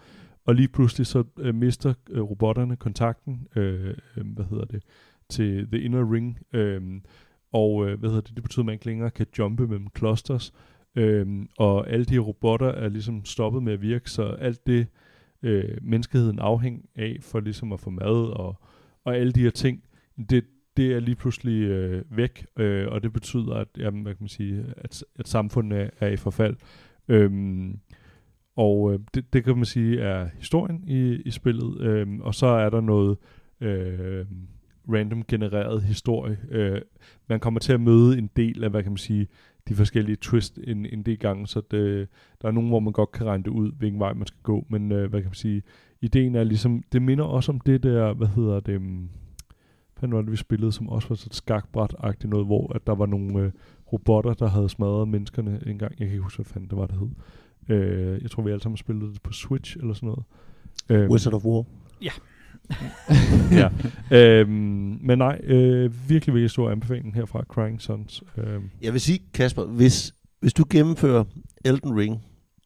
[0.46, 4.84] og lige pludselig så øh, mister øh, robotterne kontakten, øh, øh, hvad hedder det,
[5.30, 6.82] til The Inner Ring, øh,
[7.54, 10.54] og øh, hvad hedder det, det betyder, at man ikke længere kan jumpe mellem clusters,
[10.96, 14.88] øh, og alle de robotter er ligesom stoppet med at virke, så alt det,
[15.44, 18.62] øh, menneskeheden afhæng af for ligesom at få mad og,
[19.06, 19.84] og alle de her ting,
[20.30, 20.46] det,
[20.78, 24.30] det er lige pludselig øh, væk, øh, og det betyder, at, jamen, hvad kan man
[24.30, 26.56] sige, at, at samfundet er, er i forfald.
[27.08, 27.80] Øhm,
[28.56, 32.46] og øh, det, det kan man sige er historien i, i spillet, øhm, og så
[32.46, 33.18] er der noget
[33.62, 34.26] øh,
[34.94, 36.38] random genereret historie.
[36.50, 36.82] Øh,
[37.30, 39.28] man kommer til at møde en del af, hvad kan man sige,
[39.70, 42.08] de forskellige twist en, en del gange, så det,
[42.42, 44.66] der er nogen, hvor man godt kan regne det ud, hvilken vej man skal gå,
[44.70, 45.62] men øh, hvad kan man sige,
[46.02, 49.10] ideen er ligesom, det minder også om det der, hvad hedder det, um,
[50.00, 52.96] hvad var det, vi spillede, som også var sådan et skakbræt-agtigt noget, hvor at der
[52.96, 53.52] var nogle øh,
[53.94, 55.92] robotter, der havde smadret menneskerne en gang.
[55.92, 57.10] Jeg kan ikke huske, hvad fanden det var, det hed.
[57.76, 60.24] Øh, jeg tror, vi alle sammen spillede det på Switch eller sådan noget.
[60.90, 61.66] Øh, Wizard of War.
[62.02, 62.12] ja.
[64.12, 68.24] Øhm, men nej, øh, virkelig, virkelig stor anbefaling her fra Crying Sons.
[68.38, 71.24] Øhm, Jeg vil sige, Kasper, hvis, hvis du gennemfører
[71.66, 72.22] Elden Ring,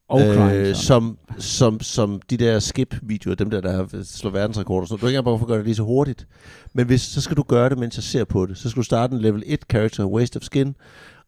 [0.09, 0.21] Og
[0.55, 5.09] øh, som, som, som de der skip-videoer, dem der, der slår verdensrekorder, så du er
[5.09, 6.27] ikke engang bare for at gøre det lige så hurtigt.
[6.73, 8.57] Men hvis, så skal du gøre det, mens jeg ser på det.
[8.57, 10.75] Så skal du starte en level 1 character, Waste of Skin,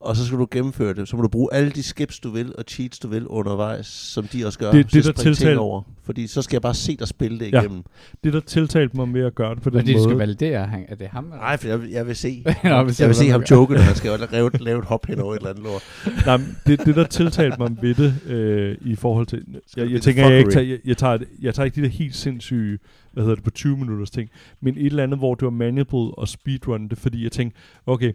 [0.05, 1.07] og så skal du gennemføre det.
[1.07, 4.27] Så må du bruge alle de skips, du vil, og cheats, du vil undervejs, som
[4.27, 4.71] de også gør.
[4.71, 5.81] Det- Så det, der tiltaler- over.
[6.05, 7.59] Fordi så skal jeg bare se dig spille det Ja.
[7.61, 7.83] igennem.
[8.23, 10.09] Det, der tiltalte mig med at gøre det på den Fordi du måde...
[10.09, 11.23] skal validere, han, er det ham?
[11.25, 11.37] eller?
[11.37, 12.43] Nej, for jeg, jeg vil se.
[12.63, 14.85] Nå, jeg vil se er, ham hvad man joke, når han skal lave, lave et
[14.85, 15.81] hop hen over et eller andet lort.
[16.25, 19.45] Nej, men det, det der tiltalte mig ved det, øh, i forhold til...
[19.77, 22.15] Jeg, jeg tænker, jeg, ikke tager, jeg, jeg, tager, jeg tager ikke de der helt
[22.15, 22.79] sindssyge,
[23.13, 24.29] hvad hedder det, på 20 minutters ting,
[24.61, 28.11] men et eller andet, hvor det var manable og speedrun det, fordi jeg tænkte, okay,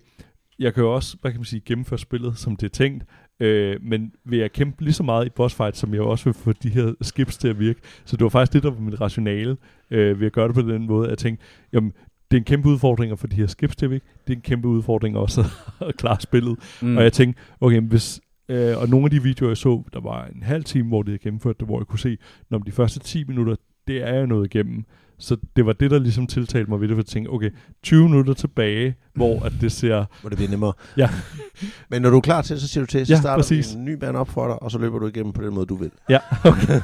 [0.59, 3.05] jeg kan jo også, hvad kan man sige, gennemføre spillet, som det er tænkt,
[3.41, 6.35] øh, men vil jeg kæmpe lige så meget i boss fight, som jeg også vil
[6.35, 7.81] få de her skips til at virke.
[8.05, 9.57] Så det var faktisk det, der var mit rationale
[9.91, 11.09] øh, ved at gøre det på den måde.
[11.09, 11.93] Jeg tænkte, jamen,
[12.31, 14.05] det er en kæmpe udfordring at få de her skips til at virke.
[14.27, 15.45] Det er en kæmpe udfordring også
[15.89, 16.59] at klare spillet.
[16.83, 16.97] Mm.
[16.97, 18.21] Og jeg tænkte, okay, hvis...
[18.51, 21.09] Øh, og nogle af de videoer, jeg så, der var en halv time, hvor det
[21.09, 22.19] havde gennemført det, hvor jeg kunne se,
[22.51, 23.57] når de første 10 minutter,
[23.89, 24.85] det er jeg nået igennem.
[25.21, 27.51] Så det var det, der ligesom tiltalte mig ved det, for jeg tænkte, okay,
[27.83, 30.05] 20 minutter tilbage, hvor at det ser...
[30.21, 30.73] Hvor det bliver nemmere.
[30.97, 31.09] Ja.
[31.91, 33.75] Men når du er klar til, så siger du til, så Ja, starter præcis.
[33.75, 35.67] vi en ny bane op for dig, og så løber du igennem på den måde,
[35.67, 35.91] du vil.
[36.09, 36.81] Ja, okay.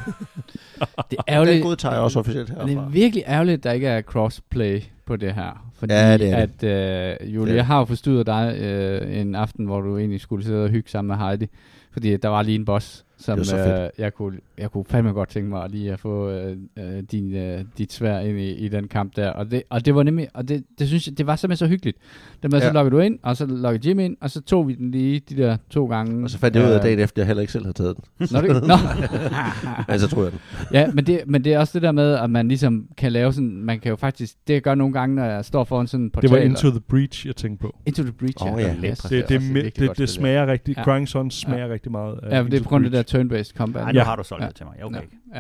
[1.11, 1.55] det er ærgerligt.
[1.55, 2.87] den godtager jeg også officielt Og det herfra.
[2.87, 5.71] er virkelig ærgerligt, at der ikke er crossplay på det her.
[5.75, 6.63] Fordi Ja, det er at,
[7.23, 10.21] øh, Julie, Det er jeg har jo forstyrret dig øh, en aften, hvor du egentlig
[10.21, 11.47] skulle sidde og hygge sammen med Heidi.
[11.93, 15.13] Fordi der var lige en boss, som Det så øh, jeg, kunne, jeg kunne fandme
[15.13, 18.69] godt tænke mig lige at få øh, øh, din, øh, dit svær ind i, i
[18.69, 19.31] den kamp der.
[19.31, 21.71] Og det, og det var nemlig, og det, det synes jeg, det var simpelthen så
[21.71, 21.99] hyggeligt.
[22.43, 22.65] Det med, ja.
[22.65, 22.71] Ja.
[22.71, 25.21] så logger du ind, og så logger Jim ind, og så tog vi den lige
[25.29, 26.25] de der to gange.
[26.25, 27.77] Og så fandt jeg ud af Øh, dagen efter, at jeg heller ikke selv havde
[27.77, 28.05] taget den.
[28.33, 28.75] Nå, det, nå.
[29.89, 30.41] Men så tror jeg den.
[30.73, 33.33] ja, men det, men det er også det der med, at man ligesom kan lave
[33.33, 36.05] sådan, man kan jo faktisk, det jeg gør nogle gange, når jeg står foran sådan
[36.05, 36.31] en portal.
[36.31, 37.77] Det var Into the Breach, jeg tænkte på.
[37.87, 38.75] Into the Breach, Åh, ja.
[38.91, 40.77] Yes, Det, det, det, et det, det, det smager rigtig...
[40.77, 40.81] Ja.
[40.81, 40.85] Ja.
[40.85, 43.53] Crying Sun smager rigtig meget af Ja, det er på grund af det der turn-based
[43.57, 43.83] combat.
[43.83, 44.05] Ej, nu Ja.
[44.05, 44.49] har du solgt Ja.
[44.49, 44.85] det til mig.
[44.85, 45.01] Okay.
[45.35, 45.39] Ja.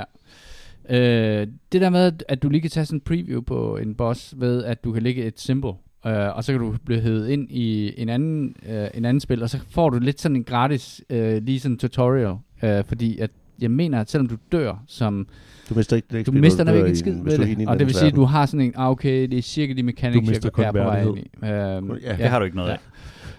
[0.90, 1.40] ja.
[1.40, 4.34] Øh, det der med, at du lige kan tage sådan en preview på en boss,
[4.36, 7.50] ved at du kan lægge et symbol, øh, og så kan du blive hævet ind
[7.50, 11.02] i en anden, øh, en anden spil, og så får du lidt sådan en gratis,
[11.10, 15.26] øh, lige sådan tutorial, øh, fordi at jeg mener, at selvom du dør som...
[15.68, 17.68] Du mister ikke, det Du mister nemlig ikke en skid ved det.
[17.68, 19.82] Og det vil sige, at du har sådan en, ah, okay, det er cirka de
[19.82, 21.20] mechanics, mister jeg er på vej ind i.
[21.46, 22.16] Øhm, Ja.
[22.16, 22.78] Det har du ikke noget af.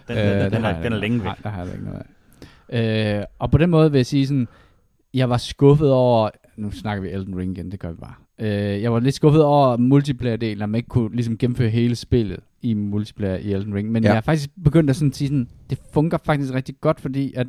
[0.08, 1.24] Den, den, Øh, den, den, har er, jeg den er ikke længe væk.
[1.24, 2.04] Nej, der har jeg ikke noget af.
[2.72, 4.48] Øh, og på den måde vil jeg sige sådan,
[5.14, 8.14] jeg var skuffet over, nu snakker vi Elden Ring igen, det gør vi bare.
[8.38, 12.40] Øh, jeg var lidt skuffet over multiplayer-delen, at man ikke kunne ligesom gennemføre hele spillet
[12.62, 13.92] i multiplayer i Elden Ring.
[13.92, 14.08] Men Ja.
[14.08, 17.46] jeg har faktisk begyndt at sådan sige sådan, det fungerer faktisk rigtig godt, fordi at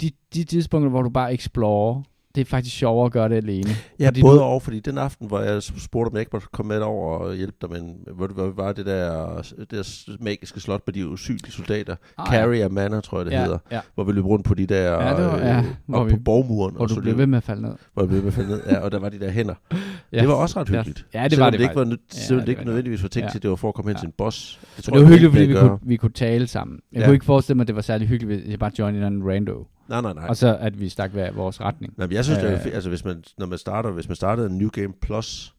[0.00, 2.02] de, de tidspunkter, hvor du bare explorer,
[2.34, 3.70] det er faktisk sjovere at gøre det alene.
[3.98, 6.48] Ja, Fordi både du- og, fordi den aften, hvor jeg spurgte, om jeg ikke måtte
[6.52, 10.60] komme med over og hjælpe dig, men hvor det var, det der, det der magiske
[10.60, 11.96] slot med de usynlige soldater.
[12.18, 13.42] Ah, Carrier Manor, tror jeg det ja.
[13.42, 13.58] hedder.
[13.72, 15.64] Ja, Hvor vi løb rundt på de der, Ja, det var- ja, øh,
[15.94, 16.74] op vi- på borgmuren.
[16.74, 17.72] hvor og du så blev ved med at falde ned.
[17.94, 18.60] Hvor jeg blev ved med at falde ned.
[18.70, 19.54] Ja, og der var de der hænder.
[20.12, 20.20] Ja.
[20.20, 20.76] Det var også ret Ja.
[20.76, 21.06] hyggeligt.
[21.14, 23.02] Ja, det Selvom var det, det ikke var, nød- selvom Ja, det det ikke nødvendigvis
[23.02, 23.30] var tænkt Ja.
[23.30, 24.00] til, at det var for at komme hen Ja.
[24.00, 24.60] til en boss.
[24.76, 26.80] Det, det var hyggeligt, fordi vi kunne, vi kunne tale sammen.
[26.92, 27.04] Jeg Ja.
[27.06, 29.66] kunne ikke forestille mig, at det var særlig hyggeligt, hvis jeg bare joinede en rando.
[29.90, 30.26] Nej, nej, nej.
[30.28, 31.94] Og så at vi stak hver vores retning.
[31.96, 32.62] Nej, men jeg synes, det er Øh.
[32.62, 32.74] fedt.
[32.74, 35.54] Altså, hvis man, når man starter, hvis man startede en New Game Plus,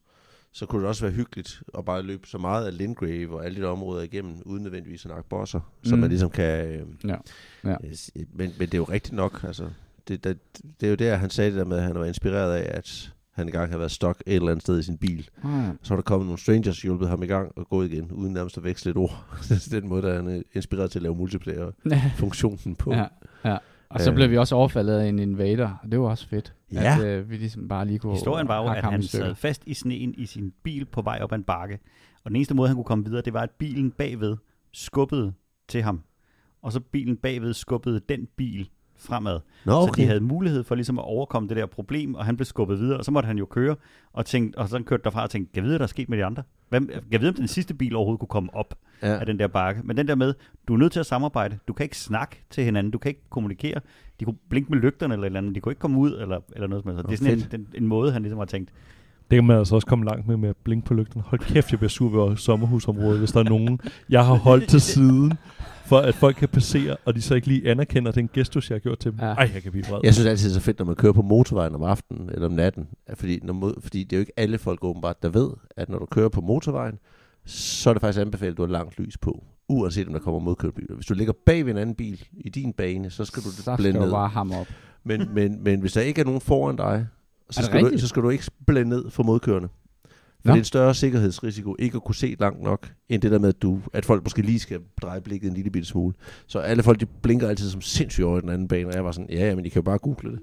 [0.52, 3.56] så kunne det også være hyggeligt at bare løbe så meget af Lindgrave og alle
[3.56, 5.88] de der områder igennem, uden nødvendigvis at nakke bosser, mm.
[5.88, 6.00] så Mm.
[6.00, 6.66] man ligesom kan...
[6.66, 7.16] Øh, Ja.
[7.64, 7.70] Ja.
[7.70, 9.64] øh, Men, men det er jo rigtigt nok, altså.
[10.08, 10.38] Det, det,
[10.80, 13.12] det er jo der, han sagde det der med, at han var inspireret af, at
[13.32, 15.28] han engang havde været stok et eller andet sted i sin bil.
[15.44, 18.32] Ah, Så var der kommet nogle strangers, hjulpet ham i gang og gået igen, uden
[18.32, 19.24] nærmest at veksle et ord.
[19.48, 22.92] det er den måde, der er han er inspireret til at lave multiplayer-funktionen på.
[22.92, 23.06] ja,
[23.44, 23.56] ja.
[23.94, 24.14] Og så Øh.
[24.16, 26.54] blev vi også overfaldet af en invader, og det var også fedt.
[26.72, 26.96] Ja.
[26.98, 29.74] At øh, vi ligesom bare lige kunne Historien var jo, at han sad fast i
[29.74, 31.78] sneen i sin bil på vej op ad en bakke.
[32.24, 34.36] Og den eneste måde, han kunne komme videre, det var, at bilen bagved
[34.72, 35.32] skubbede
[35.68, 36.02] til ham.
[36.62, 38.68] Og så bilen bagved skubbede den bil
[39.02, 39.40] fremad.
[39.64, 39.86] Nå, Okay.
[39.88, 42.78] Så de havde mulighed for ligesom at overkomme det der problem, og han blev skubbet
[42.78, 43.76] videre, og så måtte han jo køre,
[44.12, 46.08] og, tænkte, og så kørte derfra og tænkte, kan jeg vide, hvad der er sket
[46.08, 46.42] med de andre?
[46.68, 49.18] Hvem, kan jeg vide, om den sidste bil overhovedet kunne komme op Ja.
[49.18, 49.80] af den der bakke?
[49.84, 50.34] Men den der med,
[50.68, 53.22] du er nødt til at samarbejde, du kan ikke snakke til hinanden, du kan ikke
[53.30, 53.80] kommunikere,
[54.20, 56.40] de kunne blinke med lygterne eller et eller andet, de kunne ikke komme ud, eller,
[56.52, 57.08] eller noget som helst.
[57.08, 58.70] Det er sådan en, en, en, måde, han ligesom har tænkt,
[59.32, 61.22] Det kan man altså også komme langt med med at blinke på lygterne.
[61.26, 64.68] Hold kæft, jeg bliver sur ved vores sommerhusområde, hvis der er nogen, jeg har holdt
[64.68, 65.32] til siden,
[65.86, 68.80] for at folk kan passere, og de så ikke lige anerkender den gestus, jeg har
[68.80, 69.18] gjort til dem.
[69.20, 69.26] Ja.
[69.26, 70.00] Ej, jeg kan blive vred.
[70.04, 72.46] Jeg synes altid, det er så fedt, når man kører på motorvejen om aftenen eller
[72.46, 72.86] om natten.
[73.14, 75.98] Fordi, når, mod- fordi det er jo ikke alle folk åbenbart, der ved, at når
[75.98, 76.94] du kører på motorvejen,
[77.46, 79.44] så er det faktisk anbefalet, at du har langt lys på.
[79.68, 80.94] Uanset om der kommer modkørebiler.
[80.94, 83.62] Hvis du ligger bag ved en anden bil i din bane, så skal du Så
[83.62, 84.12] skal blænde du ned.
[84.12, 84.66] bare hammer op.
[85.04, 87.06] Men, men, men hvis der ikke er nogen foran dig,
[87.52, 89.68] så skal, du, så skal du ikke blænde ned for modkørende.
[90.42, 90.52] For Nå.
[90.52, 93.48] det er en større sikkerhedsrisiko ikke at kunne se langt nok, end det der med,
[93.48, 96.14] at, du, at folk måske lige skal dreje blikket en lille bitte smule.
[96.46, 99.04] Så alle folk, de blinker altid som sindssygt over i den anden bane, og jeg
[99.04, 100.38] var sådan, ja, ja, men I kan jo bare google det.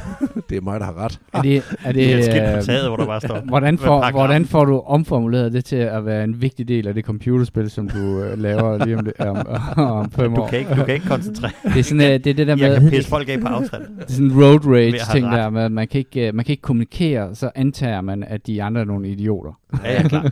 [0.50, 1.20] det er mig, der har ret.
[1.32, 3.40] Er det, er Det det, er et taget, hvor der bare står.
[3.48, 7.04] hvordan, får, hvordan får du omformuleret det til at være en vigtig del af det
[7.04, 9.36] computerspil, som du øh, laver lige om, det, om,
[9.76, 10.48] om fem Du år?
[10.48, 11.52] kan ikke, du kan ikke koncentrere.
[11.64, 13.46] Det er sådan, øh, det, er det der Jeg med, kan pisse folk af på
[13.48, 13.82] afstand.
[13.98, 16.44] det er sådan en road rage ting der med, at man kan, ikke, øh, man
[16.44, 19.39] kan ikke kommunikere, så antager man, at de andre er nogle idioter.
[19.84, 20.22] Ja, ja, klar.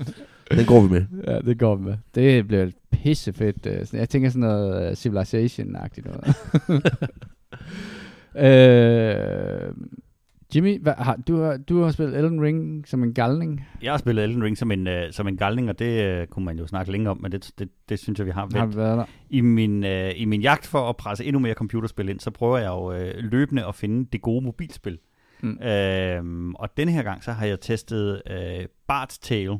[0.56, 1.04] Den går vi med.
[1.26, 1.96] Ja, det går vi med.
[2.14, 3.66] Det bliver pissefedt.
[3.66, 6.36] øh, Jeg tænker sådan noget øh, Civilization-agtigt noget.
[9.68, 9.72] øh,
[10.54, 13.66] Jimmy, hvad, har, du, har, du har spillet Elden Ring som en galning.
[13.82, 16.44] Jeg har spillet Elden Ring som en, uh, som en galning, og det uh, kunne
[16.44, 18.76] man jo snakke længe om, men det, det, det synes jeg, vi har Har vendt.
[18.76, 19.04] vi været der?
[19.30, 22.58] I min, uh, I min jagt for at presse endnu mere computerspil ind, så prøver
[22.58, 24.98] jeg jo uh, løbende at finde det gode mobilspil.
[25.42, 25.50] Mm.
[25.50, 29.58] Uh, og denne her gang, så har jeg testet uh, Bart's Tale.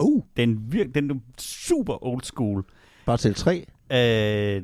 [0.00, 2.64] Uh, Den, vir- den er super old school.
[3.06, 3.64] bare til 3.
[3.90, 3.96] Uh,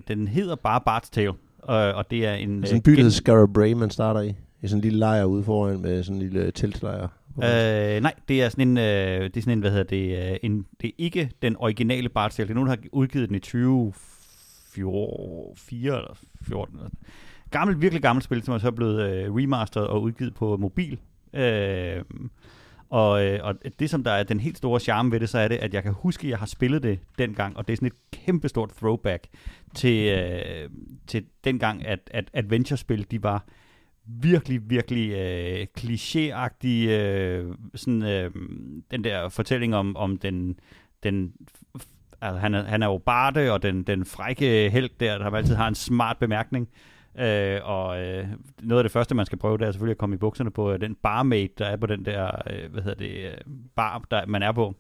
[0.08, 1.36] den hedder bare Bart's Tale, uh,
[1.68, 2.66] og det er en...
[2.66, 4.34] Sådan en øh, by, der hedder Scarab Bray, man starter i.
[4.62, 7.08] I sådan en lille lejr ude foran med sådan en lille teltlejr.
[7.36, 8.84] Øh, nej, det er sådan en, øh,
[9.24, 12.30] det er sådan en, hvad hedder det, øh, en, det er ikke den originale Bart
[12.32, 12.46] Tale.
[12.46, 16.76] Det er nogen, der har udgivet den i 2004 eller 14.
[16.76, 16.90] Eller
[17.52, 20.98] gammelt, virkelig gammelt spil, som er så blevet øh, remasteret og udgivet på mobil.
[21.34, 22.02] Øh,
[22.90, 25.48] og, øh, og det, som der er den helt store charme ved det, så er
[25.48, 27.86] det, at jeg kan huske, at jeg har spillet det dengang, og det er sådan
[27.86, 29.26] et kæmpestort throwback
[29.74, 30.70] til, øh,
[31.06, 33.44] til dengang, at, at adventure-spil, de var
[34.06, 38.30] virkelig, virkelig øh, klichéagtige, øh, sådan øh,
[38.90, 40.58] den der fortælling om, om den,
[41.02, 41.32] den
[42.20, 45.54] altså han, er, han er jo Barte, og den, den frække held der, der altid
[45.54, 46.68] har en smart bemærkning.
[47.18, 48.28] Øh, og øh,
[48.62, 50.72] noget af det første, man skal prøve, det er selvfølgelig at komme i bukserne på
[50.72, 53.36] øh, den barmaid, der er på den der, øh, hvad hedder det, øh,
[53.76, 54.74] bar, der man er på.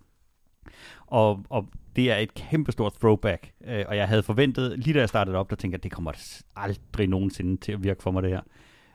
[1.06, 3.52] Og, og det er et kæmpestort throwback.
[3.64, 6.12] Øh, og jeg havde forventet, lige da jeg startede op, der tænkte jeg, det kommer
[6.56, 8.40] aldrig nogensinde til at virke for mig, det her.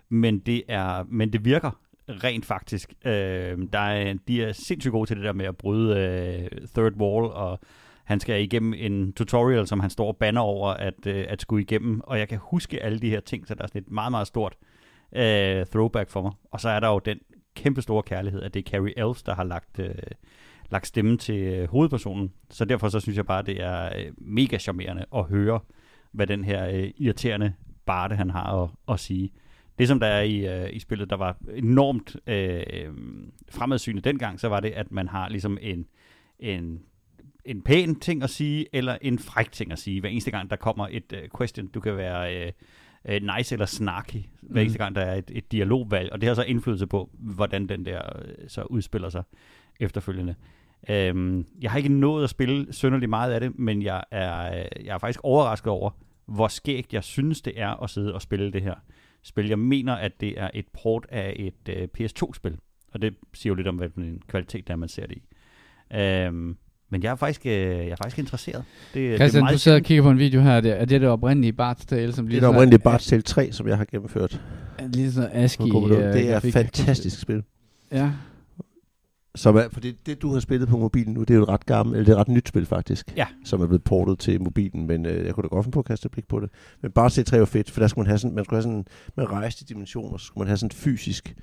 [0.09, 1.79] Men det, er, men det virker
[2.09, 2.93] rent faktisk.
[3.05, 6.93] Øh, der er, de er sindssygt gode til det der med at bryde øh, third
[6.93, 7.59] wall, og
[8.07, 11.61] han skal igennem en tutorial, som han står og banner over at, øh, at skulle
[11.61, 12.01] igennem.
[12.03, 14.27] Og jeg kan huske alle de her ting, så der er sådan et meget, meget
[14.27, 14.55] stort
[15.15, 16.31] øh, throwback for mig.
[16.51, 17.19] Og så er der jo den
[17.55, 19.95] kæmpe store kærlighed, at det er Carrie Elves, der har lagt, øh,
[20.69, 22.33] lagt stemme til øh, hovedpersonen.
[22.49, 25.59] Så derfor så synes jeg bare, det er øh, mega charmerende at høre,
[26.11, 27.53] hvad den her øh, irriterende
[27.85, 29.31] Barte han har at, at sige.
[29.79, 32.93] Det, som der er i, øh, i spillet, der var enormt øh,
[33.49, 35.85] fremadsynende dengang, så var det, at man har ligesom en,
[36.39, 36.81] en,
[37.47, 39.99] en pæn ting at sige, eller en fræk ting at sige.
[39.99, 42.51] Hver eneste gang, der kommer et øh, question, du kan være øh,
[43.05, 46.33] øh, nice eller snarky, hver eneste gang, der er et, et dialogvalg, og det har
[46.35, 49.23] så indflydelse på, hvordan den der øh, så udspiller sig
[49.79, 50.35] efterfølgende.
[50.89, 54.85] Øhm, jeg har ikke nået at spille synderligt meget af det, men jeg er, øh,
[54.85, 55.91] jeg er faktisk overrasket over,
[56.25, 58.75] hvor skægt jeg synes, det er at sidde og spille det her
[59.23, 59.47] spil.
[59.47, 62.57] Jeg mener, at det er et port af et øh, PS2-spil,
[62.93, 65.17] og det siger jo lidt om, hvad for en kvalitet der er, man ser det
[65.17, 65.23] i.
[65.97, 66.57] Øhm,
[66.89, 68.63] men jeg er faktisk, øh, jeg er faktisk interesseret.
[68.93, 70.61] Det, det er Christian, meget du sidder og kigger på en video her.
[70.61, 72.13] Det, er det det oprindelige Bart's Tale?
[72.13, 74.41] Som Det lige er der oprindeligt Bart's Tale 3, som jeg har gennemført.
[74.93, 76.07] Lige sådan Commodore.
[76.07, 76.53] øh, det er grafik.
[76.53, 77.43] fantastisk spil.
[77.91, 78.11] Ja.
[79.35, 81.49] Som er, for det, det, du har spillet på mobilen nu, det er jo et
[81.49, 83.25] ret gammelt, eller det er et ret nyt spil faktisk, Ja.
[83.45, 85.85] som er blevet portet til mobilen, men øh, jeg kunne da godt finde på at
[85.85, 86.49] kaste et blik på det.
[86.81, 88.63] Men bare se 3 var fedt, for der skulle man have sådan, man skulle have
[88.63, 88.85] sådan,
[89.17, 91.35] man rejste i dimensioner, så skulle man have sådan et fysisk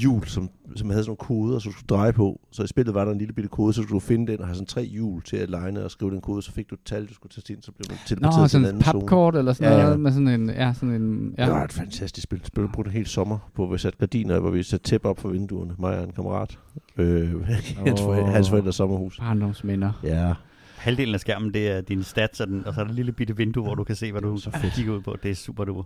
[0.00, 2.40] hjul, som, som havde sådan nogle koder, så du skulle dreje på.
[2.50, 4.46] Så i spillet var der en lille bitte kode, så skulle du finde den og
[4.46, 6.80] have sådan tre hjul til at legne og skrive den kode, så fik du et
[6.84, 8.84] tal, du skulle tage ind, så blev man Nå, teleporteret til en sådan anden et
[8.86, 9.00] zone.
[9.00, 9.84] papkort eller sådan Ja, ja.
[9.84, 11.44] noget med sådan en, ja, sådan en, Ja.
[11.44, 12.40] Det var et fantastisk spil.
[12.44, 15.18] Spil vi brugte en hel sommer på, vi satte gardiner, hvor vi satte tæppe op
[15.20, 16.58] for vinduerne, mig og en kammerat.
[16.96, 17.42] Øh,
[17.86, 18.06] hans, Åh.
[18.06, 19.18] forældre, hans forældres sommerhus.
[19.18, 19.92] Barndomsminder.
[20.04, 20.34] Ja,
[20.76, 23.12] Halvdelen af skærmen, det er dine stats, og, den, og så er der et lille
[23.12, 25.16] bitte vindue, hvor du kan se, hvad du Så kigger ud på.
[25.22, 25.82] Det er super duper.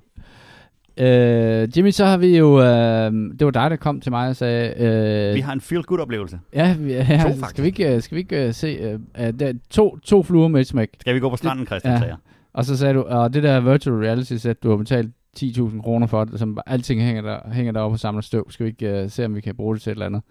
[0.98, 4.36] Øh, Jimmy, så har vi jo, øh, det var dig, der kom til mig og
[4.36, 6.38] sagde, øh, Vi har en feel-good-oplevelse.
[6.54, 7.62] ja, vi, ja To, skal faktisk.
[7.62, 10.48] vi ikke, øh, skal vi ikke øh, se, øh, øh, der, er to, to fluer
[10.48, 10.88] med et smæk.
[11.00, 11.98] Skal vi gå på stranden, Christian, Ja.
[11.98, 12.18] sagde jeg.
[12.52, 16.06] Og så sagde du, og det der virtual reality set, du har betalt 10.000 kroner
[16.06, 18.50] for, det, som alting hænger der, hænger deroppe og samler støv.
[18.50, 20.22] Skal vi ikke uh, se, om vi kan bruge det til et eller andet?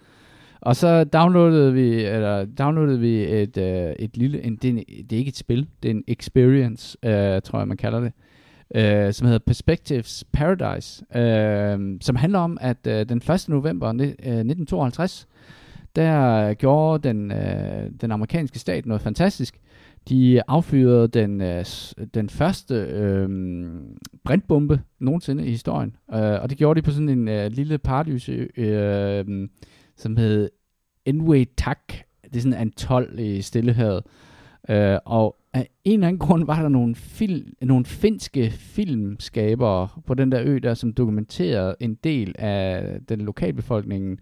[0.61, 3.63] Og så downloadede vi, eller downloadede vi et, uh,
[4.05, 4.77] et lille, en, det, er en,
[5.09, 7.09] det er ikke et spil, det er en experience, uh,
[7.43, 8.11] tror jeg, man kalder det,
[8.75, 13.45] øh, som hedder Perspectives Paradise, øh, som handler om, at øh, den 1.
[13.49, 15.27] november ni- øh, 1952,
[15.95, 19.59] der gjorde den, øh, den amerikanske stat noget fantastisk.
[20.09, 21.65] De affyrede den, øh,
[22.13, 23.29] den første øh,
[24.25, 25.95] brintbombe nogensinde i historien.
[26.13, 29.49] Øh, og det gjorde de på sådan en øh, lille paradisø, øh,
[29.97, 30.49] som hed
[31.05, 31.93] Enway Tak.
[32.23, 34.03] Det er sådan en 12 i Stillehavet.
[34.69, 40.13] Øh, og af en eller anden grund var der nogle, film, nogle finske filmskabere på
[40.13, 44.19] den der ø der, som dokumenterede en del af den lokalbefolkningen,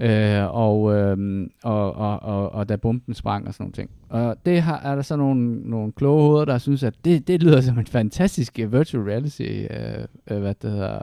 [0.00, 3.90] øh, og, øh, og, og, og, og da bomben sprang og sådan nogle ting.
[4.08, 7.42] Og det har, er der så nogle, nogle kloge hoveder, der synes, at det, det
[7.42, 10.98] lyder som en fantastisk øh, virtual reality, øh, øh, hvad det hedder,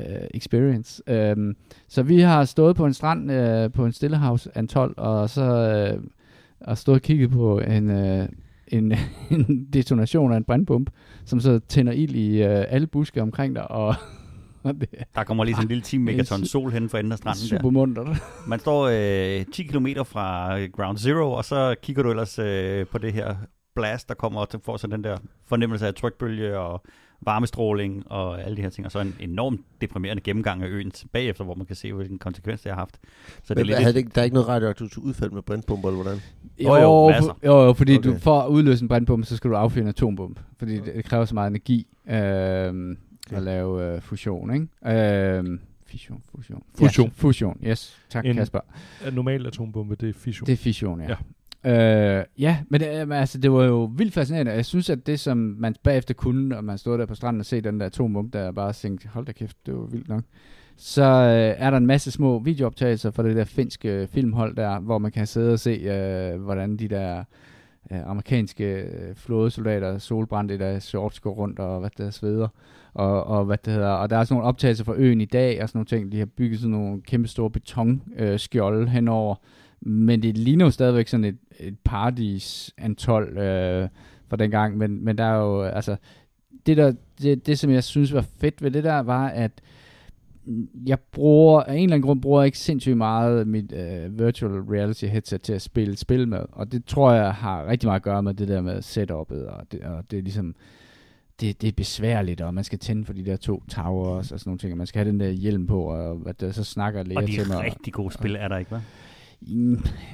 [0.00, 1.02] uh, experience.
[1.36, 1.56] Um,
[1.88, 6.04] så vi har stået på en strand uh, på en stillehavs antol, og så uh,
[6.60, 8.26] og stået og kigget på en, uh,
[8.68, 8.92] en,
[9.30, 10.90] en detonation af en brandbombe,
[11.24, 13.94] som så tænder ild i uh, alle buske omkring dig, og
[14.80, 17.18] det Der kommer lige sådan en lille 10 megaton su- sol hen for enden af
[17.18, 17.70] stranden super der.
[17.70, 18.06] muntert.
[18.46, 18.88] Man står
[19.40, 23.12] øh, 10 km fra øh, Ground Zero, og så kigger du ellers øh, på det
[23.12, 23.36] her
[23.74, 26.82] blast, der kommer, og får så den der fornemmelse af trykbølge og
[27.26, 31.44] varmestråling og alle de her ting, og så en enormt deprimerende gennemgang af øen bagefter,
[31.44, 32.98] hvor man kan se, hvilken konsekvens det har haft.
[33.42, 35.88] Så det er lidt havde det, ikke- der er ikke noget radioaktivt udfald med brandpumper,
[35.88, 36.20] eller hvordan?
[36.60, 38.08] Jo, jo, for- jo, jo, fordi okay.
[38.08, 38.14] Okay.
[38.18, 41.04] du for at udløse en brandbombe, så skal du affyre en atombombe, fordi det, det
[41.04, 42.14] kræver så meget energi øh,
[43.26, 43.36] Okay.
[43.36, 44.98] at lave øh, fusion, ikke?
[45.00, 46.62] Øh, fission, fusion.
[46.78, 47.06] Fusion.
[47.06, 47.96] Ja, fusion, yes.
[48.10, 48.60] Tak, En- Kasper.
[49.08, 50.46] En normal atombombe, det er fission.
[50.46, 51.06] Det er fission, ja.
[51.08, 51.14] Ja,
[51.64, 54.52] øh, ja men det, altså, det var jo vildt fascinerende.
[54.52, 57.46] Jeg synes, at det, som man bagefter kunne, og man stod der på stranden og
[57.46, 60.22] se den der atombombe, der bare tænkte, hold da kæft, det var vildt nok.
[60.76, 64.98] Så øh, er der en masse små videooptagelser fra det der finske filmhold der, hvor
[64.98, 67.24] man kan sidde og se, øh, hvordan de der
[67.90, 72.48] øh, amerikanske øh, flådesoldater, solbrændte der shorts går rundt og hvad der sveder.
[72.94, 75.62] Og, og, hvad det hedder, og der er sådan nogle optagelser fra øen i dag
[75.62, 76.12] og sådan nogle ting.
[76.12, 79.34] De har bygget sådan nogle kæmpe store betonskjolde øh, skjolde henover.
[79.86, 83.88] Men det ligner jo stadigvæk sådan et, et paradis antol øh,
[84.28, 84.78] fra dengang.
[84.78, 85.96] Men, men der er jo, altså,
[86.66, 89.60] det, der, det, det som jeg synes var fedt ved det der, var, at
[90.86, 94.52] jeg bruger, af en eller anden grund bruger jeg ikke sindssygt meget mit uh, virtual
[94.52, 98.02] reality headset til at spille spil med, og det tror jeg har rigtig meget at
[98.02, 100.54] gøre med det der med setup'et, og det, og det er ligesom,
[101.40, 104.48] det, det er besværligt, og man skal tænde for de der to towers og sådan
[104.50, 107.02] nogle ting, og man skal have den der hjelm på, og hvad der, så snakker
[107.02, 107.64] læger Og de til mig.
[107.64, 108.80] rigtig gode spil er der ikke, hva'?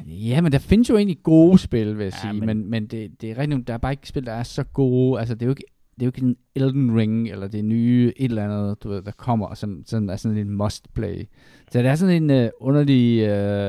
[0.07, 2.87] Ja, men der findes jo egentlig gode spil, vil jeg Ja, sige, men- men, men,
[2.87, 5.19] det, det er rigtigt, der er bare ikke spil, der er så gode.
[5.21, 5.65] Altså, det er jo ikke,
[5.95, 9.03] det er jo ikke en Elden Ring, eller det nye et eller andet, du ved,
[9.03, 11.25] der kommer, som sådan er sådan en must-play.
[11.71, 13.23] Så det er sådan en uh, underlig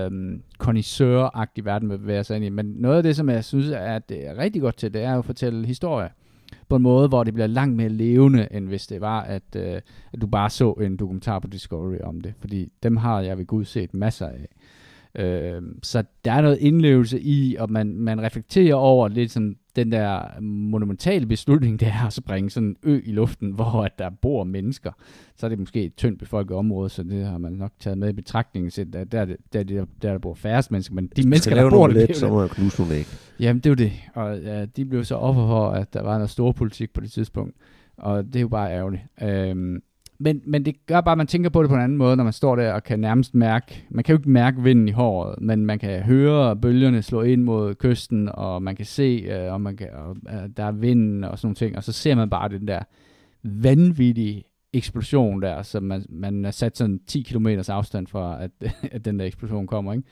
[0.07, 2.49] uh, connoisseur-agtig verden, vil være sig ind i.
[2.49, 5.01] Men noget af det, som jeg synes, er, at det er rigtig godt til, det
[5.03, 6.09] er at fortælle historie
[6.69, 9.61] på en måde, hvor det bliver langt mere levende, end hvis det var, at, uh,
[10.13, 12.33] at du bare så en dokumentar på Discovery om det.
[12.39, 14.45] Fordi dem har jeg ved Gud set masser af.
[15.15, 19.91] Øh, så der er noget indlevelse i, og man, man reflekterer over lidt sådan den
[19.91, 24.09] der monumentale beslutning, det er at springe sådan en ø i luften, hvor at der
[24.21, 24.91] bor mennesker.
[25.37, 28.09] Så er det måske et tyndt befolket område, så det har man nok taget med
[28.09, 28.71] i betragtning.
[28.73, 31.55] Så der, der, er der, er det- der, der bor færrest mennesker, men de mennesker,
[31.55, 33.05] der bor der, lidt, så må jeg knuse nogle æg.
[33.39, 33.91] Jamen, det er jo det.
[34.15, 37.11] Og ja, de blev så offer for, at der var noget stor politik på det
[37.11, 37.55] tidspunkt.
[37.97, 39.03] Og det er jo bare ærgerligt.
[39.21, 39.81] Øhm,
[40.21, 42.23] men, men det gør bare, at man tænker på det på en anden måde, når
[42.23, 45.41] man står der og kan nærmest mærke, man kan jo ikke mærke vinden i håret,
[45.41, 49.61] men man kan høre bølgerne slå ind mod kysten, og man kan se, øh, og
[49.61, 52.29] man kan, og, øh, der er vinden og sådan nogle ting, og så ser man
[52.29, 52.79] bare den der
[53.43, 54.43] vanvittige
[54.73, 58.51] eksplosion der, så man, man er sat sådan 10 km afstand fra, at,
[58.95, 60.07] at den der eksplosion kommer, ikke?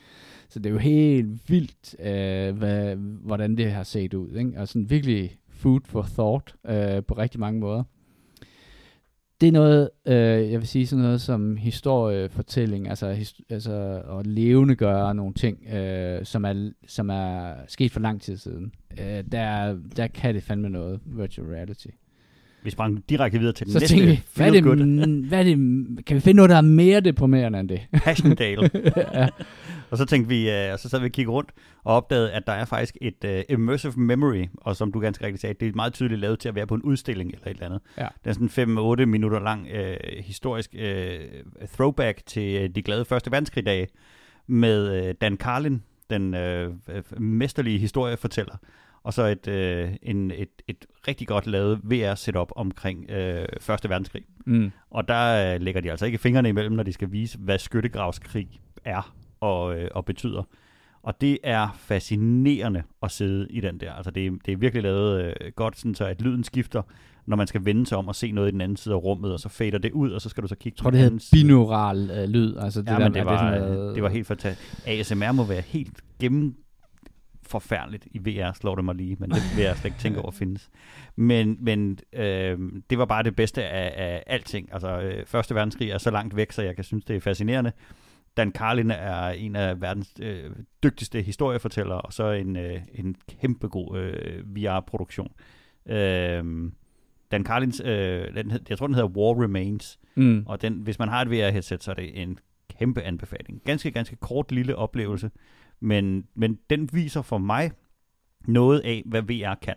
[0.50, 2.96] Så det er jo helt vildt, øh, hvad,
[3.26, 4.54] hvordan det har set ud, ikke?
[4.58, 7.84] Og sådan virkelig food for thought øh, på rigtig mange måder.
[9.42, 14.28] Det er noget, øh, jeg vil sige sådan noget som historiefortælling, altså, his, altså at
[14.28, 18.72] levende gøre nogle ting, øh, som, er, som er sket for lang tid siden.
[19.00, 21.88] Øh, der, der kan det fandme noget, virtual reality.
[22.64, 25.56] Vi sprang direkte videre til den Så næste vi, hvad er, det, hvad er det,
[26.06, 27.82] kan vi finde noget, der er mere deprimerende end det?
[28.04, 28.70] Passchendaele.
[29.14, 29.28] ja.
[29.90, 31.52] Og så tænkte vi, øh, og så sad vi og kiggede rundt
[31.84, 35.42] og opdagede, at der er faktisk et uh, immersive memory, og som du ganske rigtigt
[35.42, 37.66] sagde, det er meget tydeligt lavet til at være på en udstilling eller et eller
[37.66, 37.82] andet.
[37.98, 38.08] Ja.
[38.24, 43.06] Det er sådan en 5-8 minutter lang uh, historisk uh, throwback til uh, de glade
[43.06, 43.88] Første Verdenskrig-dage
[44.48, 48.56] med uh, Dan Carlin, den uh, mesterlige historiefortæller,
[49.10, 49.48] og så et,
[49.88, 54.22] uh, en, et, et rigtig godt lavet VR-setup omkring uh, Første Verdenskrig.
[54.46, 54.72] Mm.
[54.92, 58.48] Og der øh, lægger de altså ikke fingrene imellem, når de skal vise, hvad skyttegravskrig
[58.86, 60.44] er og, øh, og betyder.
[61.04, 63.92] Og det er fascinerende at sidde i den der.
[63.94, 66.82] Altså det, det er virkelig lavet øh, godt, sådan så at lyden skifter,
[67.26, 69.34] når man skal vende sig om og se noget i den anden side af rummet,
[69.34, 71.20] og så fader det ud, og så skal du så kigge på det den anden
[71.20, 71.42] side.
[71.42, 72.56] binaural øh, lyd.
[72.58, 73.78] Altså det Ja, der, men det var, sådan noget...
[73.78, 74.88] noget- det var helt fantastisk.
[74.88, 76.56] ASMR må være helt gennem
[77.50, 80.32] forfærdeligt i VR, slår det mig lige, men det vil jeg slet ikke tænke over
[80.32, 80.70] findes.
[81.16, 84.70] Men, men øh, det var bare det bedste af, af alting.
[84.74, 87.72] Altså, øh, Første verdenskrig er så langt væk, så jeg kan synes, det er fascinerende.
[88.38, 90.52] Dan Carlin er en af verdens øh,
[90.84, 95.32] dygtigste historiefortællere, og så en, øh, en kæmpe god øh, VR-produktion.
[95.86, 96.72] Øh,
[97.32, 100.44] Dan Carlins, øh, den, hed- jeg tror den hedder War Remains, Mm.
[100.48, 102.38] og den, hvis man har et VR-headset, så er det en
[102.80, 103.62] kæmpe anbefaling.
[103.66, 105.32] Ganske, ganske kort lille oplevelse,
[105.82, 107.72] men, men den viser for mig
[108.48, 109.76] noget af, hvad VR kan,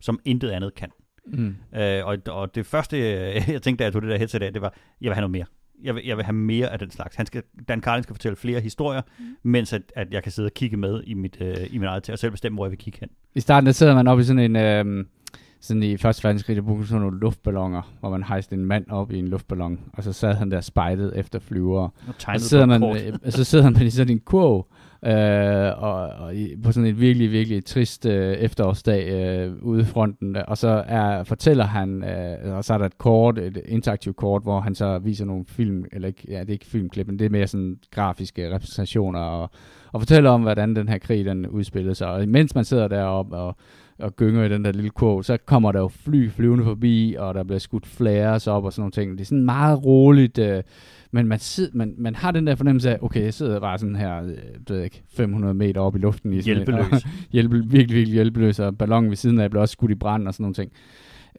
[0.00, 0.90] som intet andet kan.
[1.26, 1.56] Mm.
[1.74, 2.96] Øh, og, og det første,
[3.52, 5.30] jeg tænkte, da jeg tog det der headset af, det var, jeg vil have noget
[5.30, 5.44] mere.
[5.82, 7.16] Jeg vil, jeg vil have mere af den slags.
[7.16, 9.24] Han skal, Dan Carlin skal fortælle flere historier, mm.
[9.42, 12.02] mens at, at jeg kan sidde og kigge med i mit, øh, i mit eget
[12.02, 13.08] til, og selv bestemme, hvor jeg vil kigge hen.
[13.34, 14.56] I starten der sidder man oppe i sådan en...
[14.56, 15.04] Øh,
[15.62, 19.12] sådan i første verdenskrig, der brugte sådan nogle luftballoner, hvor man hejste en mand op
[19.12, 21.90] i en luftballon, og så sad han der spejdet efter flyvere.
[22.08, 24.66] Og Og så sidder, man, øh, så sidder man i sådan en kurv,
[25.06, 29.84] øh, og, og i, på sådan et virkelig, virkelig trist øh, efterårsdag øh, ude i
[29.84, 34.16] fronten, og så er, fortæller han, øh, og så er der et kort, et interaktivt
[34.16, 37.18] kort, hvor han så viser nogle film, eller ikke, ja, det er ikke filmklip, men
[37.18, 39.50] det er mere sådan grafiske repræsentationer, og,
[39.92, 42.08] og fortæller om, hvordan den her krig, den udspillede sig.
[42.08, 43.56] Og mens man sidder deroppe og,
[43.98, 47.34] og gynger i den der lille kurv, så kommer der jo fly flyvende forbi, og
[47.34, 49.12] der bliver skudt flares op og sådan nogle ting.
[49.12, 50.62] Det er sådan meget roligt, øh,
[51.14, 53.96] men man, sid, man, man har den der fornemmelse af, okay, jeg sidder bare sådan
[53.96, 56.32] her, øh, det ved jeg ikke, 500 meter op i luften.
[56.32, 56.92] I Hjælpeløs.
[56.92, 57.00] og
[57.32, 60.34] hjælpe, virkelig, virkelig hjælpeløs, og ballonen ved siden af blev også skudt i brand og
[60.34, 60.72] sådan nogle ting.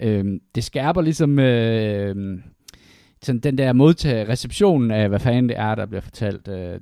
[0.01, 2.39] Øhm, det skærper ligesom øh,
[3.21, 6.47] sådan den der modtage, receptionen af, hvad fanden det er, der bliver fortalt.
[6.47, 6.79] Øh,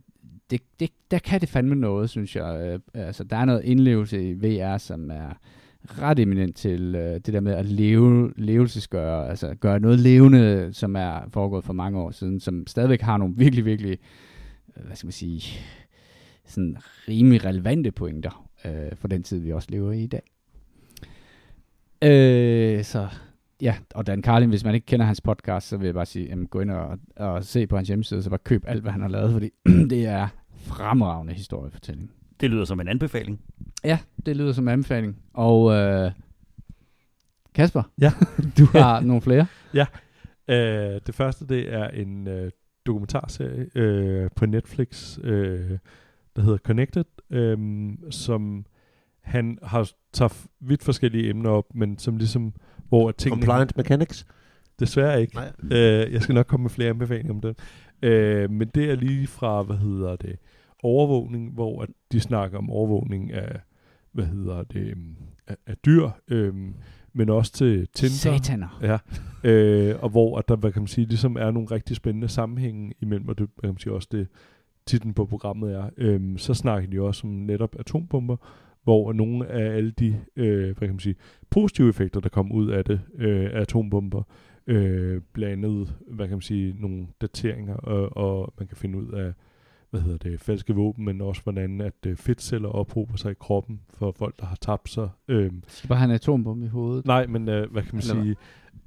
[0.52, 2.80] det, det, der kan det fandme noget, synes jeg.
[2.96, 5.38] Øh, altså, der er noget indlevelse i VR, som er
[5.86, 10.96] ret eminent til øh, det der med at leve, levelsesgøre, altså gøre noget levende, som
[10.96, 13.98] er foregået for mange år siden, som stadigvæk har nogle virkelig, virkelig,
[14.78, 15.60] øh, hvad skal man sige,
[16.46, 16.78] sådan
[17.08, 20.24] rimelig relevante pointer øh, for den tid, vi også lever i i dag.
[22.04, 23.08] Øh, så
[23.62, 26.28] ja, og Dan Carlin, hvis man ikke kender hans podcast, så vil jeg bare sige,
[26.28, 29.02] jamen, gå ind og, og se på hans hjemmeside, så bare køb alt, hvad han
[29.02, 29.50] har lavet, fordi
[29.90, 32.12] det er fremragende historiefortælling.
[32.42, 33.40] Det lyder som en anbefaling.
[33.84, 35.18] Ja, det lyder som en anbefaling.
[35.34, 36.12] Og øh,
[37.54, 38.12] Kasper, Ja.
[38.58, 39.46] du har nogle flere.
[40.48, 42.52] Øh, det første, det er en øh,
[42.86, 45.78] dokumentarserie øh, på Netflix, øh,
[46.36, 47.58] der hedder Connected, øh,
[48.10, 48.66] som
[49.22, 52.54] han har taget vidt forskellige emner op, men som ligesom,
[52.90, 53.42] hvor at tingene...
[53.42, 54.26] Compliant Mechanics?
[54.80, 55.36] Desværre ikke.
[55.36, 55.52] Nej.
[55.72, 57.56] Øh, jeg skal nok komme med flere anbefalinger om den.
[58.02, 60.36] Øh, men det er lige fra, hvad hedder det,
[60.84, 63.60] overvågning, hvor at de snakker om overvågning af,
[64.12, 65.16] hvad hedder det, øhm,
[65.48, 66.74] af, af dyr, øhm,
[67.14, 68.38] men også til Tinder.
[68.38, 68.80] Sataner.
[68.82, 68.98] Ja,
[69.50, 72.94] øh, og hvor at der, hvad kan man sige, ligesom er nogle rigtig spændende sammenhænge
[73.02, 74.28] imellem, og det hvad kan man sige, også det
[74.86, 75.90] titlen på programmet er.
[75.98, 78.38] Øhm, så snakker de også om netop atombomber,
[78.84, 81.16] hvor nogle af alle de, øh, hvad kan man sige,
[81.50, 84.24] positive effekter, der kom ud af det, øh, af atombomber,
[84.68, 89.12] øh, blandt andet, hvad kan man sige, nogle dateringer, og, og man kan finde ud
[89.12, 89.34] af,
[89.92, 93.82] hvad hedder det, falske våben, men også hvordan at øh, fedtceller ophober sig i kroppen
[93.94, 95.10] for folk, der har tabt sig.
[95.28, 97.06] Øh, Skal bare have en atombombe i hovedet.
[97.06, 98.36] Nej, men øh, hvad kan man Eller sige?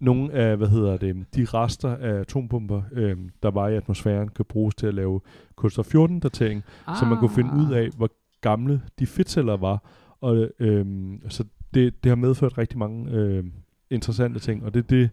[0.00, 4.44] Nogle af, hvad hedder det, de rester af atombomber, øh, der var i atmosfæren, kan
[4.44, 5.20] bruges til at lave
[5.56, 6.96] kulstof-14-datering, ah.
[6.96, 9.82] så man kunne finde ud af, hvor gamle de fedtceller var.
[10.20, 10.86] Og øh,
[11.28, 11.44] så
[11.74, 13.44] det, det har medført rigtig mange øh,
[13.90, 15.10] interessante ting, og det er det,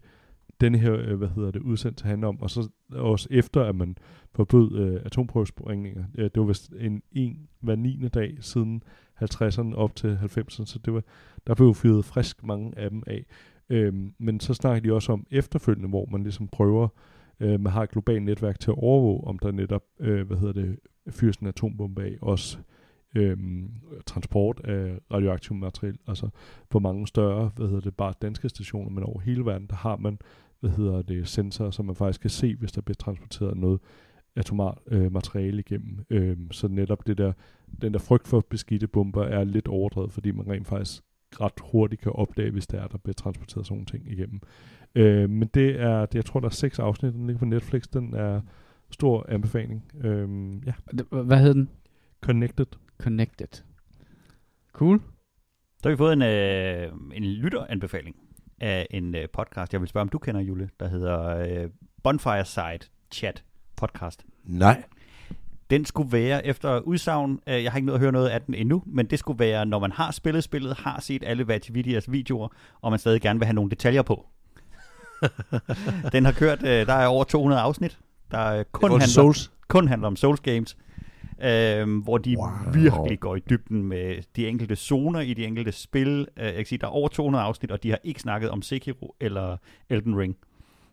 [0.61, 2.41] denne her, øh, hvad hedder det, udsendelse handler om.
[2.41, 3.97] Og så også efter, at man
[4.35, 6.03] forbød øh, atomprøvesprængninger.
[6.15, 8.07] Øh, det var vist en, en hver 9.
[8.13, 8.83] dag siden
[9.23, 11.03] 50'erne op til 90'erne, så det var,
[11.47, 13.25] der blev fyret frisk mange af dem af.
[13.69, 16.87] Øh, men så snakker de også om efterfølgende, hvor man ligesom prøver,
[17.39, 20.53] øh, man har et globalt netværk til at overvåge, om der netop, øh, hvad hedder
[20.53, 22.57] det, fyres en atombombe af, også
[23.15, 23.71] øhm,
[24.05, 26.29] transport af radioaktivt materiale, altså
[26.69, 29.97] på mange større, hvad hedder det, bare danske stationer, men over hele verden, der har
[29.97, 30.19] man,
[30.61, 33.79] hvad hedder det, sensorer, så man faktisk kan se, hvis der bliver transporteret noget
[34.35, 36.05] atomart øh, materiale igennem.
[36.09, 37.33] Øhm, så netop det der,
[37.81, 41.03] den der frygt for beskidte bomber er lidt overdrevet, fordi man rent faktisk
[41.41, 44.41] ret hurtigt kan opdage, hvis der er, der bliver transporteret sådan nogle ting igennem.
[44.95, 47.83] Øh, men det er, det, jeg tror, der er seks afsnit, den ligger på Netflix,
[47.93, 48.41] den er
[48.91, 49.91] stor anbefaling.
[50.03, 50.29] Øh,
[50.65, 50.73] ja,
[51.23, 51.69] Hvad hed den?
[52.21, 52.65] Connected.
[52.97, 53.63] Connected.
[54.73, 55.01] Cool.
[55.77, 58.15] Så har vi fået en, øh, en lytteranbefaling
[58.61, 61.69] af en øh, podcast, jeg vil spørge, om du kender, Jule, der hedder øh,
[62.03, 62.79] Bonfire Side
[63.11, 63.43] Chat
[63.75, 64.25] podcast.
[64.43, 64.83] Nej.
[65.69, 68.53] Den skulle være efter udsagn, øh, jeg har ikke nået at høre noget af den
[68.55, 72.47] endnu, men det skulle være, når man har spillet spillet, har set alle Vatividias videoer,
[72.81, 74.25] og man stadig gerne vil have nogle detaljer på.
[76.13, 77.99] den har kørt, øh, der er over 200 afsnit,
[78.31, 79.51] der øh, kun, Kun handler, Souls.
[79.67, 80.77] kun handler om Souls Games,
[81.43, 82.47] øh, hvor de Wow.
[82.73, 86.27] virkelig går i dybden med de enkelte zoner i de enkelte spil.
[86.37, 88.61] Øh, jeg kan sige, der er over 200 afsnit, og de har ikke snakket om
[88.61, 89.57] Sekiro eller
[89.89, 90.35] Elden Ring.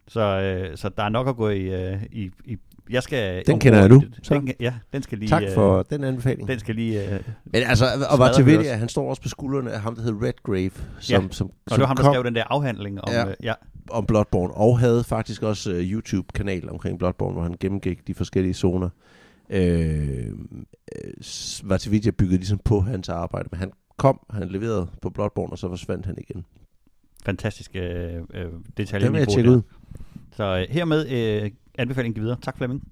[0.09, 1.61] Så, øh, så der er nok at gå i,
[1.93, 2.57] øh, i, i
[2.91, 3.43] jeg skal...
[3.47, 4.35] Den kender jeg nu, så.
[4.35, 5.29] Den, ja, den skal lige...
[5.29, 6.49] Tak øh, for den anbefaling.
[6.49, 7.05] Den skal lige...
[7.15, 10.23] Øh, Men altså, og Smadrer Vartavelia, han står også på skuldrene af ham, der hedder
[10.27, 10.71] Redgrave,
[11.01, 11.29] som, Ja.
[11.31, 13.13] som, og som det var ham, der kom skrev den der afhandling om...
[13.13, 13.19] Ja.
[13.21, 13.29] Ja.
[13.29, 13.55] Øh, ja.
[13.91, 18.55] om Bloodborne, og havde faktisk også uh, YouTube-kanal omkring Bloodborne, hvor han gennemgik de forskellige
[18.55, 18.89] zoner.
[19.51, 21.13] Øh, øh,
[21.65, 25.69] Vartavelia byggede ligesom på hans arbejde, men han kom, han leverede på Bloodborne, og så
[25.69, 26.45] forsvandt han igen.
[27.25, 28.47] Fantastisk øh, øh,
[28.77, 29.05] detalje.
[29.07, 29.63] Den vil jeg tjekke ud.
[30.33, 32.39] Så øh, hermed øh, anbefalingen giver videre.
[32.43, 32.83] Tak Flemming.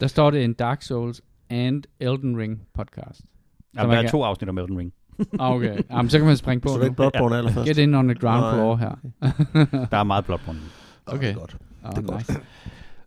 [0.00, 3.20] Der står det en Dark Souls and Elden Ring podcast.
[3.76, 4.92] Ja, der er kan- to afsnit om Elden Ring.
[5.40, 5.78] Ah, okay.
[5.90, 7.66] Jamen, så kan man springe på Så det er ikke Bloodborne allerførst.
[7.68, 8.94] Get in on the ground floor her.
[9.90, 10.58] Der er meget Bloodborne.
[11.06, 11.22] Okay.
[11.28, 11.56] Det er godt.
[11.84, 12.28] Oh, Det er godt.
[12.28, 12.40] nice.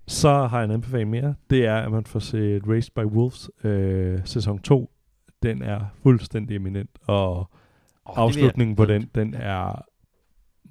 [0.09, 1.35] Så har jeg en anbefaling mere.
[1.49, 4.91] Det er, at man får set Raised by Wolves øh, sæson 2.
[5.43, 7.49] Den er fuldstændig eminent, og
[8.05, 9.85] Oh, afslutningen på den, den er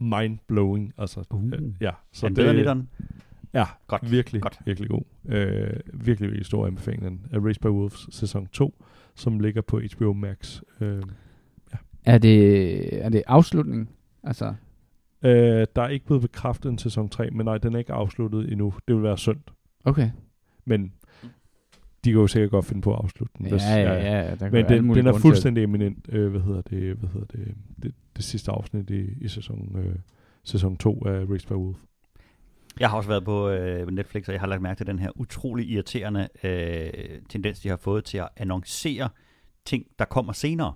[0.01, 0.93] mind-blowing.
[0.99, 1.45] Altså, Uh.
[1.45, 2.89] øh, ja, Så er den bedre end etteren?
[3.55, 4.11] Ja, Godt.
[4.11, 4.59] virkelig, Godt.
[4.65, 5.03] virkelig god.
[5.29, 8.85] Øh, virkelig, virkelig stor anbefaling af Raised by Wolves sæson 2,
[9.15, 10.61] som ligger på HBO Max.
[10.81, 11.03] Øh,
[12.05, 13.89] Er det, er det afslutningen?
[14.23, 14.55] Altså,
[15.23, 18.53] øh, der er ikke blevet bekræftet en sæson 3, men nej, den er ikke afsluttet
[18.53, 18.75] endnu.
[18.89, 19.41] Det vil være synd.
[19.85, 20.11] okay.
[20.65, 20.93] Men
[22.05, 23.47] de kan jo sikkert godt finde på at afslutte den.
[23.47, 24.31] Ja, hvis- ja, ja.
[24.31, 27.55] Der kan Men den, den er fuldstændig eminent, øh, hvad hedder det, hvad hedder det,
[27.83, 29.95] det, det sidste afsnit i, i sæson, øh,
[30.45, 31.77] sæson 2 af Raised by Wolf.
[32.81, 35.11] Jeg har også været på øh, Netflix, og jeg har lagt mærke til den her
[35.21, 36.91] utrolig irriterende øh,
[37.29, 39.09] tendens, de har fået til at annoncere
[39.65, 40.73] ting, der kommer senere.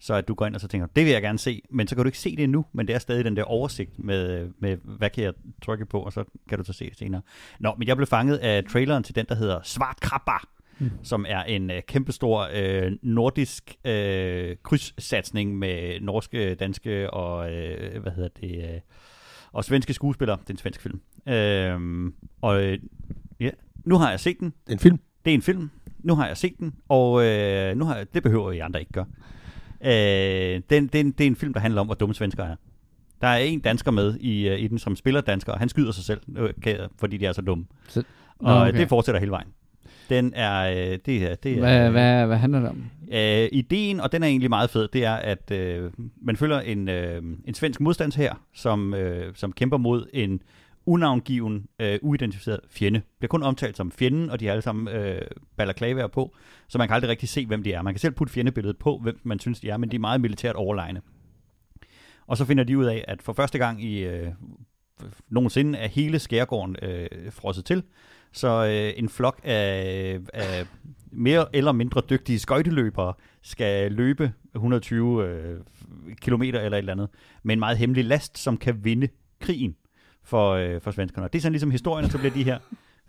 [0.00, 1.94] Så at du går ind og så tænker, det vil jeg gerne se, men så
[1.94, 4.76] kan du ikke se det endnu, men det er stadig den der oversigt med, med
[4.84, 5.32] hvad kan jeg
[5.62, 7.22] trykke på, og så kan du så se det senere.
[7.60, 10.48] Nå, men jeg blev fanget af traileren til den, der hedder Svart Krabber,
[10.82, 10.90] Mm.
[11.02, 18.12] som er en øh, kæmpestor øh, nordisk øh, krydssatsning med norske, danske og, øh, hvad
[18.12, 18.80] hedder det, øh,
[19.52, 20.38] og svenske skuespillere.
[20.40, 21.00] Det er en svensk film.
[21.28, 22.78] Øhm, og øh,
[23.40, 23.50] ja,
[23.84, 24.52] nu har jeg set den.
[24.70, 24.98] En film?
[25.24, 25.70] Det er en film.
[25.98, 28.92] Nu har jeg set den, og øh, nu har jeg, det behøver I andre ikke
[28.92, 29.06] gøre.
[29.84, 32.56] Øh, den, den, det er en film, der handler om, hvor dumme svensker er.
[33.20, 35.92] Der er en dansker med i, øh, i den, som spiller dansker, og han skyder
[35.92, 37.64] sig selv, øh, fordi de er så dumme.
[37.88, 38.02] Så-
[38.38, 38.78] og okay.
[38.78, 39.48] det fortsætter hele vejen.
[40.10, 42.84] Den er, øh, det er, det er, Hvad, hvad, hvad handler det om?
[43.12, 45.90] Øh, ideen, og den er egentlig meget fed, det er, at øh,
[46.22, 50.40] man følger en, øh, en svensk modstandsher, som, øh, som kæmper mod en
[50.90, 53.02] unavngiven, øh, uidentificeret fjende.
[53.18, 55.22] Bliver kun omtalt som fjenden, og de har alle sammen øh,
[55.56, 56.36] balaklavaer på,
[56.68, 57.82] så man kan aldrig rigtig se, hvem de er.
[57.82, 60.20] Man kan selv putte fjendebilledet på, hvem man synes, de er, men de er meget
[60.20, 61.00] militært overlegne.
[62.26, 64.28] Og så finder de ud af, at for første gang i øh,
[65.28, 67.82] nogensinde er hele skærgården øh, frosset til,
[68.32, 70.66] så øh, en flok af, af
[71.12, 73.12] mere eller mindre dygtige skøjteløbere
[73.42, 75.60] skal løbe 120 øh,
[76.20, 77.08] kilometer eller et eller andet
[77.42, 79.08] med en meget hemmelig last, som kan vinde
[79.40, 79.76] krigen
[80.22, 81.26] for, øh, for svenskerne.
[81.26, 82.58] Og det er sådan ligesom historien, og så bliver de her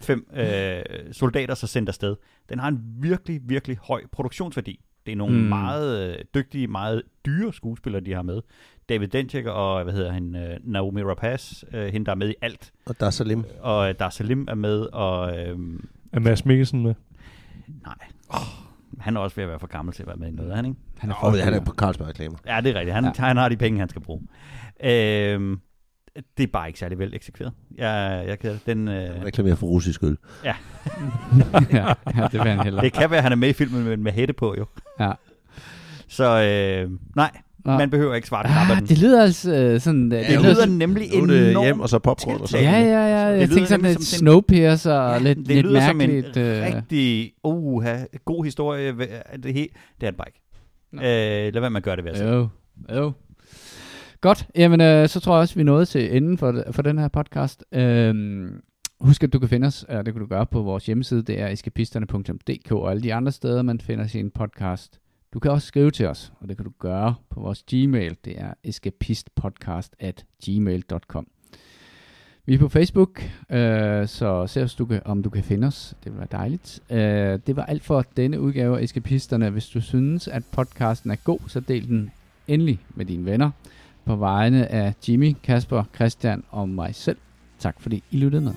[0.02, 0.82] fem øh,
[1.12, 2.16] soldater så sendt afsted.
[2.50, 4.80] Den har en virkelig, virkelig høj produktionsværdi.
[5.06, 5.44] Det er nogle Mm.
[5.44, 8.42] meget øh, dygtige, meget dyre skuespillere, de har med.
[8.90, 12.34] David Dencik og, hvad hedder han, øh, Naomi Rapaz, øh, hende der er med i
[12.42, 12.72] alt.
[12.86, 13.44] Og der er Salim.
[13.62, 15.58] Og øh, Dar Salim er med, og øh,
[16.14, 16.94] Er Mads Mikkelsen med?
[17.86, 17.96] nej,
[18.30, 18.40] oh,
[19.00, 20.66] han er også ved at være for gammel til at være med i noget, han
[20.66, 20.78] ikke?
[20.98, 22.38] Han er, Og han er på Carlsberg reklamer.
[22.46, 22.96] Ja, det er rigtigt.
[22.96, 23.12] Han, Ja.
[23.18, 24.22] han har de penge, han skal bruge.
[24.84, 25.60] Øhm,
[26.38, 27.54] det er bare ikke særlig vel eksekveret.
[27.78, 28.66] Jeg, jeg keder det.
[28.66, 30.18] Den, øh, Reklamerer for russisk øl.
[30.46, 30.56] ja,
[31.74, 31.94] ja,
[32.32, 32.82] det vil han heller.
[32.82, 34.66] det kan være, at han er med i filmen med, med hætte på, jo.
[35.00, 35.12] Ja.
[36.08, 37.32] Så øh, nej,
[37.66, 37.78] Nå.
[37.78, 38.86] man behøver ikke svare ah, Ah, den.
[38.88, 40.12] det lyder altså øh, sådan...
[40.14, 42.58] øh, det Ja, lyder sådan- nemlig er det enormt hjem, og så popcorn og så.
[42.58, 42.98] Ja, ja, ja.
[43.18, 46.38] Jeg lyder tænkte sådan lidt som Snowpiercer og Ja, lidt, det lidt lyder som mærkeligt.
[46.38, 47.86] en øh, rigtig uh,
[48.26, 48.92] god historie.
[49.44, 49.68] Det, he,
[50.02, 50.42] det er det bare ikke.
[50.92, 51.02] Nå.
[51.02, 52.30] Øh, lad være med at gøre det ved at.
[52.34, 52.48] Jo,
[52.96, 53.12] jo.
[54.22, 57.08] Godt, jamen øh, så tror jeg også, vi nåede til enden for, for den her
[57.08, 57.64] podcast.
[57.72, 58.62] Øhm,
[59.00, 61.40] husk, at du kan finde os, og det kan du gøre på vores hjemmeside, det
[61.40, 65.00] er eskapisterne.dk og alle de andre steder, man finder sin podcast.
[65.34, 68.40] Du kan også skrive til os, og det kan du gøre på vores Gmail, det
[68.40, 71.28] er escapistpodcast at gmail.com.
[72.46, 75.96] Vi er på Facebook, øh, så se os, du kan, om du kan finde os.
[76.04, 76.80] Det vil være dejligt.
[76.90, 79.50] Øh, det var alt for denne udgave af Eskapisterne.
[79.50, 82.12] Hvis du synes, at podcasten er god, så del den
[82.48, 83.52] endelig med dine venner.
[84.06, 87.18] På vegne af Jimmy, Kasper, Christian og mig selv.
[87.60, 88.54] Tak fordi I lyttede med.